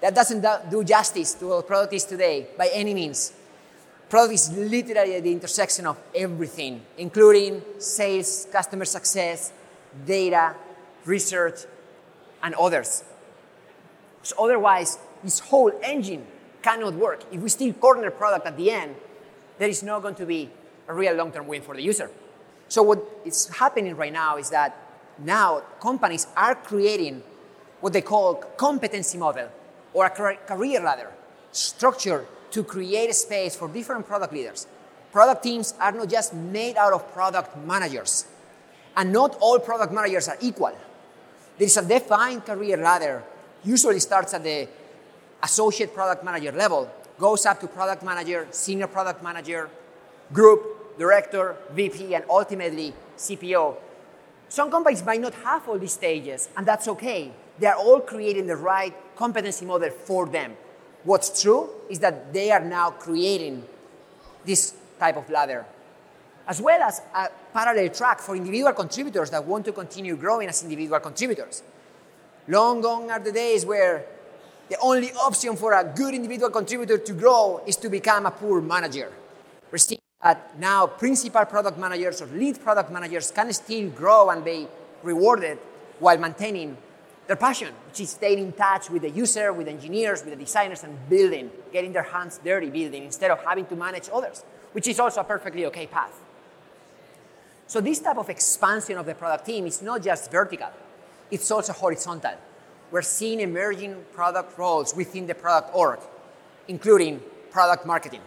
That 0.00 0.14
doesn't 0.14 0.44
do 0.70 0.84
justice 0.84 1.34
to 1.34 1.48
what 1.48 1.66
product 1.66 1.92
is 1.94 2.04
today 2.04 2.48
by 2.56 2.68
any 2.72 2.94
means. 2.94 3.32
Product 4.08 4.34
is 4.34 4.52
literally 4.52 5.16
at 5.16 5.24
the 5.24 5.32
intersection 5.32 5.86
of 5.86 5.98
everything, 6.14 6.82
including 6.98 7.62
sales, 7.78 8.46
customer 8.52 8.84
success, 8.84 9.52
data, 10.06 10.54
research, 11.04 11.60
and 12.42 12.54
others. 12.54 13.02
Otherwise, 14.38 14.98
this 15.22 15.38
whole 15.40 15.72
engine 15.82 16.26
cannot 16.62 16.94
work. 16.94 17.22
If 17.30 17.40
we 17.40 17.48
still 17.48 17.72
corner 17.74 18.10
product 18.10 18.46
at 18.46 18.56
the 18.56 18.70
end, 18.70 18.96
there 19.58 19.68
is 19.68 19.82
not 19.82 20.02
going 20.02 20.14
to 20.16 20.26
be 20.26 20.50
a 20.88 20.94
real 20.94 21.14
long-term 21.14 21.46
win 21.46 21.62
for 21.62 21.74
the 21.74 21.82
user. 21.82 22.10
So 22.68 22.82
what 22.82 23.04
is 23.24 23.48
happening 23.48 23.96
right 23.96 24.12
now 24.12 24.36
is 24.36 24.50
that 24.50 24.76
now 25.18 25.62
companies 25.80 26.26
are 26.36 26.54
creating 26.54 27.22
what 27.80 27.92
they 27.92 28.02
call 28.02 28.34
competency 28.34 29.18
model 29.18 29.48
or 29.92 30.06
a 30.06 30.10
career 30.10 30.80
ladder 30.80 31.10
structure 31.52 32.26
to 32.50 32.62
create 32.64 33.10
a 33.10 33.14
space 33.14 33.56
for 33.56 33.68
different 33.68 34.06
product 34.06 34.32
leaders. 34.32 34.66
Product 35.12 35.42
teams 35.42 35.74
are 35.80 35.92
not 35.92 36.08
just 36.08 36.34
made 36.34 36.76
out 36.76 36.92
of 36.92 37.12
product 37.12 37.56
managers, 37.66 38.26
and 38.96 39.12
not 39.12 39.36
all 39.40 39.58
product 39.58 39.92
managers 39.92 40.28
are 40.28 40.36
equal. 40.40 40.76
There 41.58 41.66
is 41.66 41.76
a 41.76 41.84
defined 41.86 42.44
career 42.44 42.76
ladder, 42.76 43.22
usually 43.66 44.00
starts 44.00 44.32
at 44.32 44.42
the 44.42 44.68
associate 45.42 45.92
product 45.92 46.24
manager 46.24 46.52
level, 46.52 46.90
goes 47.18 47.44
up 47.44 47.60
to 47.60 47.66
product 47.66 48.02
manager, 48.02 48.46
senior 48.50 48.86
product 48.86 49.22
manager, 49.22 49.68
group, 50.32 50.98
director, 50.98 51.56
VP, 51.72 52.14
and 52.14 52.24
ultimately 52.30 52.94
CPO. 53.18 53.76
Some 54.48 54.70
companies 54.70 55.04
might 55.04 55.20
not 55.20 55.34
have 55.34 55.68
all 55.68 55.78
these 55.78 55.92
stages, 55.92 56.48
and 56.56 56.64
that's 56.64 56.88
okay. 56.88 57.32
They 57.58 57.66
are 57.66 57.76
all 57.76 58.00
creating 58.00 58.46
the 58.46 58.56
right 58.56 58.94
competency 59.16 59.64
model 59.64 59.90
for 59.90 60.26
them. 60.26 60.56
What's 61.04 61.42
true 61.42 61.68
is 61.88 61.98
that 62.00 62.32
they 62.32 62.50
are 62.50 62.60
now 62.60 62.90
creating 62.90 63.64
this 64.44 64.74
type 64.98 65.16
of 65.16 65.28
ladder, 65.30 65.64
as 66.46 66.60
well 66.60 66.80
as 66.82 67.02
a 67.14 67.28
parallel 67.52 67.88
track 67.90 68.20
for 68.20 68.36
individual 68.36 68.72
contributors 68.72 69.30
that 69.30 69.44
want 69.44 69.64
to 69.64 69.72
continue 69.72 70.16
growing 70.16 70.48
as 70.48 70.62
individual 70.62 71.00
contributors. 71.00 71.62
Long 72.48 72.80
gone 72.80 73.10
are 73.10 73.18
the 73.18 73.32
days 73.32 73.66
where 73.66 74.06
the 74.68 74.78
only 74.80 75.12
option 75.12 75.56
for 75.56 75.72
a 75.72 75.82
good 75.82 76.14
individual 76.14 76.50
contributor 76.50 76.98
to 76.98 77.12
grow 77.12 77.60
is 77.66 77.76
to 77.76 77.88
become 77.88 78.26
a 78.26 78.30
poor 78.30 78.60
manager. 78.60 79.12
We're 79.70 79.78
seeing 79.78 80.00
that 80.22 80.58
now 80.58 80.86
principal 80.86 81.44
product 81.44 81.76
managers 81.78 82.22
or 82.22 82.26
lead 82.26 82.62
product 82.62 82.92
managers 82.92 83.32
can 83.32 83.52
still 83.52 83.90
grow 83.90 84.30
and 84.30 84.44
be 84.44 84.68
rewarded 85.02 85.58
while 85.98 86.18
maintaining 86.18 86.76
their 87.26 87.36
passion, 87.36 87.72
which 87.88 88.00
is 88.00 88.10
staying 88.10 88.38
in 88.38 88.52
touch 88.52 88.90
with 88.90 89.02
the 89.02 89.10
user, 89.10 89.52
with 89.52 89.66
engineers, 89.66 90.24
with 90.24 90.38
the 90.38 90.44
designers, 90.44 90.84
and 90.84 90.96
building, 91.08 91.50
getting 91.72 91.92
their 91.92 92.04
hands 92.04 92.38
dirty 92.44 92.70
building 92.70 93.02
instead 93.04 93.32
of 93.32 93.42
having 93.42 93.66
to 93.66 93.74
manage 93.74 94.08
others, 94.12 94.44
which 94.70 94.86
is 94.86 95.00
also 95.00 95.20
a 95.20 95.24
perfectly 95.24 95.66
okay 95.66 95.88
path. 95.88 96.20
So 97.66 97.80
this 97.80 97.98
type 97.98 98.18
of 98.18 98.30
expansion 98.30 98.96
of 98.96 99.06
the 99.06 99.14
product 99.14 99.46
team 99.46 99.66
is 99.66 99.82
not 99.82 100.02
just 100.02 100.30
vertical, 100.30 100.70
it's 101.30 101.50
also 101.50 101.72
horizontal 101.72 102.34
we're 102.90 103.02
seeing 103.02 103.40
emerging 103.40 104.04
product 104.12 104.58
roles 104.58 104.94
within 104.94 105.26
the 105.26 105.34
product 105.34 105.74
org, 105.74 105.98
including 106.68 107.20
product 107.50 107.86
marketing. 107.86 108.20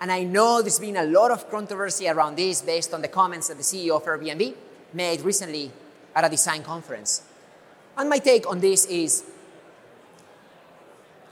And 0.00 0.10
I 0.10 0.22
know 0.22 0.62
there's 0.62 0.78
been 0.78 0.96
a 0.96 1.04
lot 1.04 1.30
of 1.30 1.50
controversy 1.50 2.08
around 2.08 2.36
this 2.36 2.62
based 2.62 2.94
on 2.94 3.02
the 3.02 3.08
comments 3.08 3.48
that 3.48 3.56
the 3.56 3.62
CEO 3.62 3.96
of 3.96 4.04
Airbnb 4.04 4.54
made 4.94 5.20
recently 5.20 5.70
at 6.14 6.24
a 6.24 6.28
design 6.28 6.62
conference. 6.62 7.22
And 7.96 8.08
my 8.08 8.18
take 8.18 8.48
on 8.48 8.60
this 8.60 8.86
is 8.86 9.24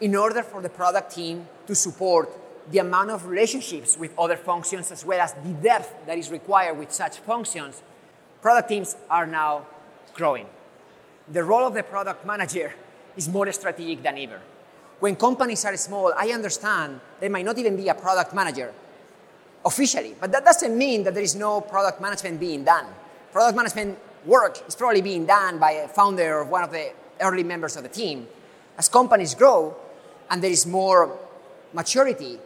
in 0.01 0.15
order 0.15 0.43
for 0.43 0.61
the 0.61 0.69
product 0.69 1.15
team 1.15 1.47
to 1.67 1.75
support 1.75 2.29
the 2.71 2.79
amount 2.79 3.11
of 3.11 3.27
relationships 3.27 3.97
with 3.97 4.17
other 4.19 4.37
functions 4.37 4.93
as 4.93 5.05
well 5.05 5.21
as 5.21 5.33
the 5.33 5.55
depth 5.63 6.07
that 6.07 6.19
is 6.19 6.31
required 6.31 6.79
with 6.79 6.93
such 6.93 7.19
functions, 7.19 7.83
product 8.43 8.69
teams 8.69 8.97
are 9.09 9.27
now 9.27 9.65
growing 10.19 10.47
the 11.31 11.45
role 11.45 11.67
of 11.67 11.75
the 11.75 11.83
product 11.83 12.25
manager 12.25 12.73
is 13.17 13.29
more 13.29 13.51
strategic 13.53 14.03
than 14.03 14.19
ever. 14.19 14.41
When 15.01 15.15
companies 15.17 15.65
are 15.65 15.77
small, 15.77 16.13
I 16.17 16.31
understand 16.31 17.01
there 17.21 17.31
might 17.31 17.45
not 17.45 17.59
even 17.59 17.77
be 17.77 17.89
a 17.89 17.95
product 17.95 18.35
manager 18.35 18.73
officially, 19.65 20.15
but 20.19 20.33
that 20.33 20.45
doesn't 20.45 20.77
mean 20.77 21.05
that 21.05 21.15
there 21.15 21.23
is 21.23 21.37
no 21.37 21.61
product 21.61 22.01
management 22.01 22.41
being 22.41 22.65
done. 22.65 22.87
Product 23.33 23.57
management 23.57 23.99
work 24.25 24.63
is 24.67 24.75
probably 24.75 25.03
being 25.03 25.27
done 25.27 25.59
by 25.59 25.73
a 25.73 25.89
founder 25.89 26.39
or 26.39 26.45
one 26.45 26.65
of 26.65 26.71
the 26.71 26.93
early 27.21 27.45
members 27.45 27.77
of 27.77 27.83
the 27.83 27.89
team. 27.89 28.27
As 28.77 28.89
companies 28.89 29.35
grow 29.35 29.77
and 30.31 30.43
there 30.43 30.51
is 30.51 30.67
more 30.67 31.17
maturity, 31.73 32.39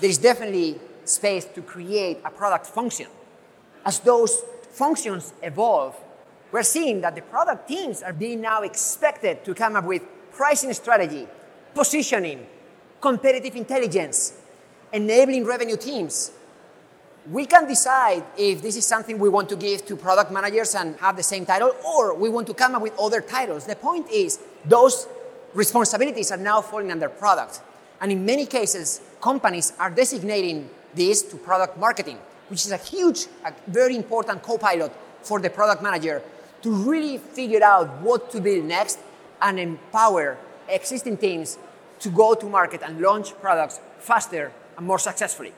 there 0.00 0.10
is 0.10 0.18
definitely 0.18 0.78
space 1.04 1.44
to 1.44 1.62
create 1.62 2.18
a 2.24 2.30
product 2.30 2.66
function. 2.66 3.06
As 3.84 4.00
those 4.00 4.42
functions 4.70 5.32
evolve, 5.42 5.96
we're 6.56 6.62
seeing 6.62 7.02
that 7.02 7.14
the 7.14 7.20
product 7.20 7.68
teams 7.68 8.02
are 8.02 8.14
being 8.14 8.40
now 8.40 8.62
expected 8.62 9.44
to 9.44 9.52
come 9.52 9.76
up 9.76 9.84
with 9.84 10.02
pricing 10.32 10.72
strategy, 10.72 11.28
positioning, 11.74 12.46
competitive 12.98 13.54
intelligence, 13.54 14.40
enabling 14.90 15.44
revenue 15.44 15.76
teams. 15.76 16.32
We 17.30 17.44
can 17.44 17.68
decide 17.68 18.24
if 18.38 18.62
this 18.62 18.74
is 18.74 18.86
something 18.86 19.18
we 19.18 19.28
want 19.28 19.50
to 19.50 19.56
give 19.56 19.84
to 19.84 19.96
product 19.96 20.32
managers 20.32 20.74
and 20.74 20.96
have 20.96 21.18
the 21.18 21.22
same 21.22 21.44
title, 21.44 21.76
or 21.86 22.14
we 22.14 22.30
want 22.30 22.46
to 22.46 22.54
come 22.54 22.74
up 22.74 22.80
with 22.80 22.98
other 22.98 23.20
titles. 23.20 23.66
The 23.66 23.76
point 23.76 24.10
is, 24.10 24.38
those 24.64 25.06
responsibilities 25.52 26.32
are 26.32 26.38
now 26.38 26.62
falling 26.62 26.90
under 26.90 27.10
product. 27.10 27.60
And 28.00 28.10
in 28.10 28.24
many 28.24 28.46
cases, 28.46 29.02
companies 29.20 29.74
are 29.78 29.90
designating 29.90 30.70
this 30.94 31.20
to 31.24 31.36
product 31.36 31.76
marketing, 31.76 32.18
which 32.48 32.64
is 32.64 32.72
a 32.72 32.78
huge, 32.78 33.26
a 33.44 33.52
very 33.66 33.94
important 33.94 34.42
co 34.42 34.56
pilot 34.56 34.90
for 35.20 35.38
the 35.38 35.50
product 35.50 35.82
manager 35.82 36.22
to 36.66 36.72
really 36.72 37.16
figure 37.16 37.62
out 37.62 38.02
what 38.02 38.28
to 38.28 38.40
build 38.40 38.64
next 38.64 38.98
and 39.40 39.60
empower 39.60 40.36
existing 40.68 41.16
teams 41.16 41.58
to 42.00 42.08
go 42.08 42.34
to 42.34 42.44
market 42.46 42.82
and 42.82 43.00
launch 43.00 43.38
products 43.40 43.78
faster 44.00 44.50
and 44.76 44.84
more 44.84 44.98
successfully. 44.98 45.52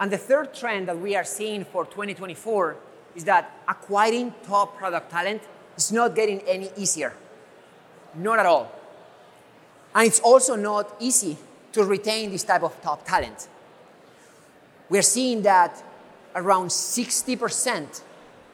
And 0.00 0.10
the 0.10 0.16
third 0.16 0.54
trend 0.54 0.88
that 0.88 0.98
we 0.98 1.14
are 1.14 1.24
seeing 1.24 1.66
for 1.66 1.84
2024 1.84 2.76
is 3.14 3.24
that 3.24 3.60
acquiring 3.68 4.32
top 4.46 4.78
product 4.78 5.10
talent 5.10 5.42
is 5.76 5.92
not 5.92 6.14
getting 6.14 6.40
any 6.48 6.70
easier. 6.78 7.12
Not 8.14 8.38
at 8.38 8.46
all. 8.46 8.72
And 9.94 10.06
it's 10.06 10.20
also 10.20 10.56
not 10.56 10.96
easy 10.98 11.36
to 11.72 11.84
retain 11.84 12.30
this 12.30 12.42
type 12.42 12.62
of 12.62 12.80
top 12.80 13.06
talent. 13.06 13.48
We're 14.88 15.02
seeing 15.02 15.42
that 15.42 15.84
around 16.34 16.68
60% 16.68 18.00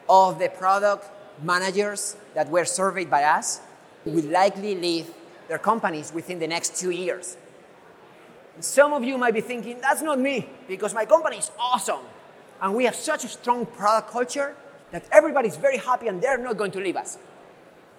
of 0.09 0.39
the 0.39 0.49
product 0.49 1.09
managers 1.43 2.15
that 2.33 2.49
were 2.49 2.65
surveyed 2.65 3.09
by 3.09 3.23
us 3.23 3.61
will 4.05 4.25
likely 4.25 4.75
leave 4.75 5.11
their 5.47 5.57
companies 5.57 6.11
within 6.13 6.39
the 6.39 6.47
next 6.47 6.75
two 6.75 6.89
years. 6.89 7.37
Some 8.59 8.93
of 8.93 9.03
you 9.03 9.17
might 9.17 9.33
be 9.33 9.41
thinking, 9.41 9.79
that's 9.81 10.01
not 10.01 10.19
me, 10.19 10.47
because 10.67 10.93
my 10.93 11.05
company 11.05 11.37
is 11.37 11.51
awesome. 11.59 12.01
And 12.61 12.75
we 12.75 12.85
have 12.85 12.95
such 12.95 13.23
a 13.23 13.27
strong 13.27 13.65
product 13.65 14.11
culture 14.11 14.55
that 14.91 15.05
everybody's 15.11 15.57
very 15.57 15.77
happy 15.77 16.07
and 16.07 16.21
they're 16.21 16.37
not 16.37 16.57
going 16.57 16.71
to 16.71 16.79
leave 16.79 16.95
us. 16.95 17.17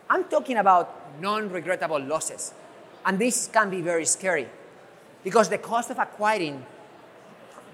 I'm 0.08 0.24
talking 0.24 0.58
about 0.58 1.20
non 1.20 1.50
regrettable 1.50 2.00
losses. 2.00 2.54
And 3.04 3.18
this 3.18 3.48
can 3.52 3.68
be 3.68 3.82
very 3.82 4.04
scary 4.04 4.48
because 5.22 5.48
the 5.48 5.58
cost 5.58 5.90
of 5.90 5.98
acquiring 5.98 6.64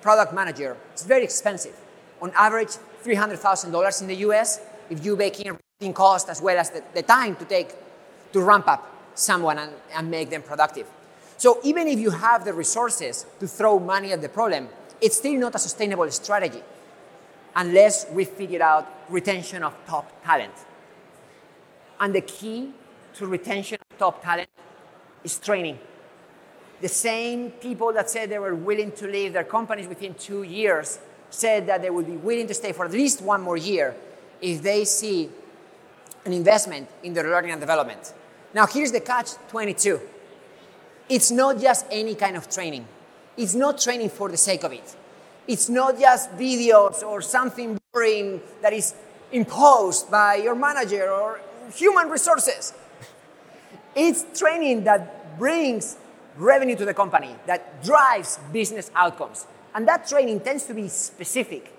product 0.00 0.32
manager 0.32 0.76
is 0.94 1.02
very 1.02 1.24
expensive. 1.24 1.76
On 2.22 2.32
average, 2.34 2.70
$300,000 3.04 4.00
in 4.00 4.08
the 4.08 4.16
US 4.16 4.60
if 4.90 5.04
you 5.04 5.16
bake 5.16 5.40
in 5.40 5.92
cost 5.94 6.28
as 6.28 6.42
well 6.42 6.58
as 6.58 6.70
the, 6.70 6.82
the 6.94 7.02
time 7.02 7.36
to 7.36 7.44
take 7.44 7.74
to 8.32 8.40
ramp 8.42 8.68
up 8.68 8.86
someone 9.14 9.58
and, 9.58 9.72
and 9.94 10.10
make 10.10 10.30
them 10.30 10.42
productive. 10.42 10.86
So 11.36 11.58
even 11.64 11.88
if 11.88 11.98
you 11.98 12.10
have 12.10 12.44
the 12.44 12.52
resources 12.52 13.24
to 13.38 13.46
throw 13.46 13.78
money 13.78 14.12
at 14.12 14.20
the 14.20 14.28
problem, 14.28 14.68
it's 15.00 15.16
still 15.16 15.38
not 15.38 15.54
a 15.54 15.58
sustainable 15.58 16.10
strategy 16.10 16.62
unless 17.56 18.06
we 18.10 18.24
figure 18.24 18.62
out 18.62 18.86
retention 19.08 19.62
of 19.62 19.74
top 19.86 20.22
talent. 20.22 20.52
And 21.98 22.14
the 22.14 22.20
key 22.20 22.72
to 23.14 23.26
retention 23.26 23.78
of 23.90 23.98
top 23.98 24.22
talent 24.22 24.48
is 25.24 25.38
training. 25.38 25.78
The 26.80 26.88
same 26.88 27.50
people 27.52 27.92
that 27.92 28.08
said 28.08 28.30
they 28.30 28.38
were 28.38 28.54
willing 28.54 28.92
to 28.92 29.06
leave 29.06 29.32
their 29.32 29.44
companies 29.44 29.86
within 29.88 30.14
two 30.14 30.42
years 30.42 30.98
said 31.30 31.66
that 31.66 31.82
they 31.82 31.90
would 31.90 32.06
be 32.06 32.16
willing 32.16 32.46
to 32.46 32.54
stay 32.54 32.72
for 32.72 32.84
at 32.84 32.92
least 32.92 33.20
one 33.20 33.42
more 33.42 33.56
year 33.56 33.94
if 34.40 34.62
they 34.62 34.84
see 34.84 35.28
an 36.24 36.32
investment 36.32 36.88
in 37.02 37.14
their 37.14 37.28
learning 37.28 37.52
and 37.52 37.60
development. 37.60 38.14
Now, 38.52 38.66
here's 38.66 38.92
the 38.92 39.00
catch 39.00 39.32
22 39.48 40.00
it's 41.08 41.30
not 41.30 41.60
just 41.60 41.86
any 41.90 42.14
kind 42.14 42.36
of 42.36 42.48
training, 42.48 42.86
it's 43.36 43.54
not 43.54 43.78
training 43.78 44.10
for 44.10 44.28
the 44.28 44.36
sake 44.36 44.64
of 44.64 44.72
it. 44.72 44.96
It's 45.48 45.68
not 45.68 45.98
just 45.98 46.30
videos 46.36 47.02
or 47.02 47.20
something 47.22 47.80
boring 47.92 48.40
that 48.62 48.72
is 48.72 48.94
imposed 49.32 50.10
by 50.10 50.36
your 50.36 50.54
manager 50.54 51.10
or 51.10 51.40
human 51.74 52.08
resources. 52.08 52.72
It's 53.96 54.38
training 54.38 54.84
that 54.84 55.36
brings 55.36 55.96
revenue 56.36 56.76
to 56.76 56.84
the 56.84 56.94
company, 56.94 57.34
that 57.46 57.82
drives 57.82 58.38
business 58.52 58.90
outcomes. 58.94 59.46
And 59.74 59.88
that 59.88 60.06
training 60.06 60.40
tends 60.40 60.64
to 60.66 60.74
be 60.74 60.86
specific, 60.86 61.72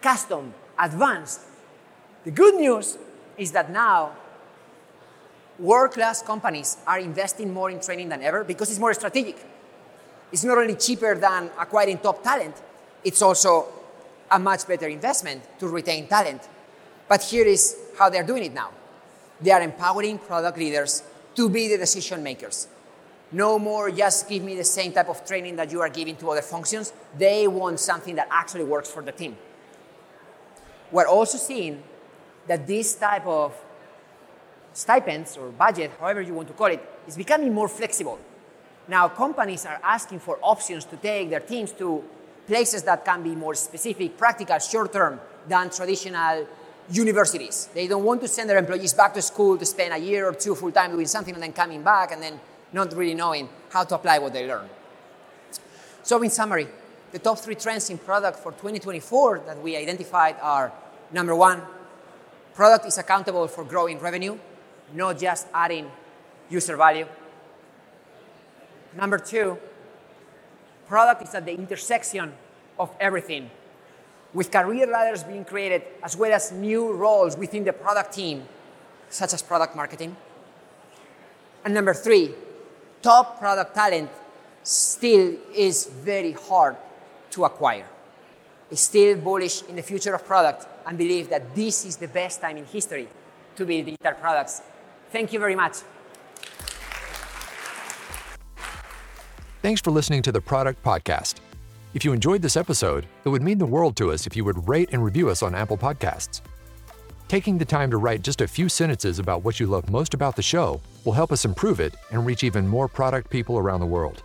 custom, 0.00 0.54
advanced. 0.78 1.40
The 2.24 2.30
good 2.30 2.54
news 2.54 2.98
is 3.36 3.52
that 3.52 3.70
now 3.70 4.12
world 5.58 5.92
class 5.92 6.22
companies 6.22 6.76
are 6.86 6.98
investing 6.98 7.52
more 7.52 7.70
in 7.70 7.80
training 7.80 8.08
than 8.08 8.22
ever 8.22 8.44
because 8.44 8.70
it's 8.70 8.78
more 8.78 8.94
strategic. 8.94 9.36
It's 10.32 10.44
not 10.44 10.58
only 10.58 10.76
cheaper 10.76 11.14
than 11.14 11.50
acquiring 11.58 11.98
top 11.98 12.22
talent, 12.22 12.54
it's 13.04 13.22
also 13.22 13.66
a 14.30 14.38
much 14.38 14.66
better 14.66 14.88
investment 14.88 15.42
to 15.58 15.68
retain 15.68 16.06
talent. 16.06 16.48
But 17.08 17.22
here 17.22 17.46
is 17.46 17.76
how 17.98 18.08
they're 18.10 18.26
doing 18.26 18.44
it 18.44 18.54
now 18.54 18.70
they 19.40 19.50
are 19.50 19.62
empowering 19.62 20.18
product 20.18 20.58
leaders 20.58 21.02
to 21.34 21.48
be 21.48 21.68
the 21.68 21.78
decision 21.78 22.22
makers. 22.22 22.68
No 23.32 23.58
more 23.58 23.90
just 23.90 24.28
give 24.28 24.42
me 24.42 24.56
the 24.56 24.64
same 24.64 24.92
type 24.92 25.08
of 25.08 25.24
training 25.24 25.56
that 25.56 25.70
you 25.70 25.80
are 25.80 25.88
giving 25.88 26.16
to 26.16 26.30
other 26.30 26.42
functions. 26.42 26.92
They 27.16 27.46
want 27.46 27.80
something 27.80 28.16
that 28.16 28.28
actually 28.30 28.64
works 28.64 28.90
for 28.90 29.02
the 29.02 29.12
team. 29.12 29.36
We're 30.90 31.06
also 31.06 31.38
seeing 31.38 31.82
that 32.50 32.66
this 32.66 32.96
type 32.96 33.24
of 33.28 33.54
stipends 34.72 35.36
or 35.36 35.50
budget, 35.50 35.92
however 36.00 36.20
you 36.20 36.34
want 36.34 36.48
to 36.48 36.54
call 36.54 36.66
it, 36.66 36.82
is 37.06 37.16
becoming 37.16 37.54
more 37.54 37.68
flexible. 37.68 38.18
Now, 38.88 39.06
companies 39.06 39.64
are 39.66 39.78
asking 39.84 40.18
for 40.18 40.36
options 40.42 40.84
to 40.86 40.96
take 40.96 41.30
their 41.30 41.38
teams 41.38 41.70
to 41.74 42.02
places 42.48 42.82
that 42.82 43.04
can 43.04 43.22
be 43.22 43.36
more 43.36 43.54
specific, 43.54 44.18
practical, 44.18 44.58
short 44.58 44.92
term 44.92 45.20
than 45.46 45.70
traditional 45.70 46.44
universities. 46.90 47.68
They 47.72 47.86
don't 47.86 48.02
want 48.02 48.20
to 48.22 48.26
send 48.26 48.50
their 48.50 48.58
employees 48.58 48.94
back 48.94 49.14
to 49.14 49.22
school 49.22 49.56
to 49.56 49.64
spend 49.64 49.94
a 49.94 49.98
year 49.98 50.26
or 50.28 50.32
two 50.32 50.56
full 50.56 50.72
time 50.72 50.90
doing 50.90 51.06
something 51.06 51.32
and 51.32 51.40
then 51.44 51.52
coming 51.52 51.84
back 51.84 52.10
and 52.10 52.20
then 52.20 52.40
not 52.72 52.92
really 52.96 53.14
knowing 53.14 53.48
how 53.68 53.84
to 53.84 53.94
apply 53.94 54.18
what 54.18 54.32
they 54.32 54.48
learn. 54.48 54.68
So, 56.02 56.20
in 56.20 56.30
summary, 56.30 56.66
the 57.12 57.20
top 57.20 57.38
three 57.38 57.54
trends 57.54 57.90
in 57.90 57.98
product 57.98 58.40
for 58.40 58.50
2024 58.50 59.42
that 59.46 59.62
we 59.62 59.76
identified 59.76 60.34
are 60.42 60.72
number 61.12 61.36
one, 61.36 61.62
product 62.54 62.86
is 62.86 62.98
accountable 62.98 63.48
for 63.48 63.64
growing 63.64 63.98
revenue, 63.98 64.38
not 64.92 65.18
just 65.18 65.46
adding 65.54 65.90
user 66.48 66.76
value. 66.76 67.06
Number 68.96 69.18
two, 69.18 69.56
product 70.88 71.22
is 71.22 71.34
at 71.34 71.46
the 71.46 71.52
intersection 71.52 72.32
of 72.78 72.90
everything, 72.98 73.50
with 74.34 74.50
career 74.50 74.86
ladders 74.86 75.22
being 75.22 75.44
created 75.44 75.82
as 76.02 76.16
well 76.16 76.32
as 76.32 76.50
new 76.50 76.92
roles 76.92 77.36
within 77.36 77.64
the 77.64 77.72
product 77.72 78.14
team, 78.14 78.44
such 79.08 79.32
as 79.32 79.42
product 79.42 79.76
marketing. 79.76 80.16
And 81.64 81.74
number 81.74 81.94
three, 81.94 82.34
top 83.02 83.38
product 83.38 83.74
talent 83.74 84.10
still 84.62 85.34
is 85.54 85.86
very 85.86 86.32
hard 86.32 86.76
to 87.30 87.44
acquire. 87.44 87.86
Is 88.70 88.80
still 88.80 89.16
bullish 89.16 89.62
in 89.68 89.74
the 89.74 89.82
future 89.82 90.14
of 90.14 90.24
product 90.24 90.66
and 90.86 90.96
believe 90.96 91.28
that 91.30 91.54
this 91.54 91.84
is 91.84 91.96
the 91.96 92.06
best 92.06 92.40
time 92.40 92.56
in 92.56 92.64
history 92.64 93.08
to 93.56 93.64
build 93.64 93.86
digital 93.86 94.14
products. 94.14 94.62
Thank 95.10 95.32
you 95.32 95.40
very 95.40 95.56
much. 95.56 95.78
Thanks 99.62 99.80
for 99.80 99.90
listening 99.90 100.22
to 100.22 100.32
the 100.32 100.40
Product 100.40 100.82
Podcast. 100.82 101.40
If 101.92 102.04
you 102.04 102.12
enjoyed 102.12 102.42
this 102.42 102.56
episode, 102.56 103.06
it 103.24 103.28
would 103.28 103.42
mean 103.42 103.58
the 103.58 103.66
world 103.66 103.96
to 103.96 104.12
us 104.12 104.26
if 104.26 104.36
you 104.36 104.44
would 104.44 104.68
rate 104.68 104.90
and 104.92 105.04
review 105.04 105.28
us 105.28 105.42
on 105.42 105.54
Apple 105.54 105.76
Podcasts. 105.76 106.40
Taking 107.26 107.58
the 107.58 107.64
time 107.64 107.90
to 107.90 107.96
write 107.96 108.22
just 108.22 108.40
a 108.40 108.48
few 108.48 108.68
sentences 108.68 109.18
about 109.18 109.42
what 109.42 109.58
you 109.58 109.66
love 109.66 109.90
most 109.90 110.14
about 110.14 110.36
the 110.36 110.42
show 110.42 110.80
will 111.04 111.12
help 111.12 111.32
us 111.32 111.44
improve 111.44 111.80
it 111.80 111.94
and 112.10 112.24
reach 112.24 112.44
even 112.44 112.66
more 112.66 112.86
product 112.88 113.30
people 113.30 113.58
around 113.58 113.80
the 113.80 113.86
world. 113.86 114.22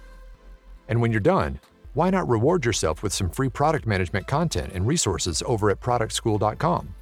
And 0.88 1.02
when 1.02 1.12
you're 1.12 1.20
done, 1.20 1.60
why 1.96 2.10
not 2.10 2.28
reward 2.28 2.66
yourself 2.66 3.02
with 3.02 3.14
some 3.14 3.30
free 3.30 3.50
product 3.50 3.88
management 3.88 4.28
content 4.28 4.74
and 4.74 4.86
resources 4.86 5.42
over 5.46 5.70
at 5.70 5.80
productschool.com? 5.80 6.94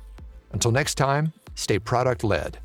Until 0.52 0.72
next 0.72 0.96
time, 0.96 1.34
stay 1.56 1.80
product 1.80 2.24
led. 2.24 2.60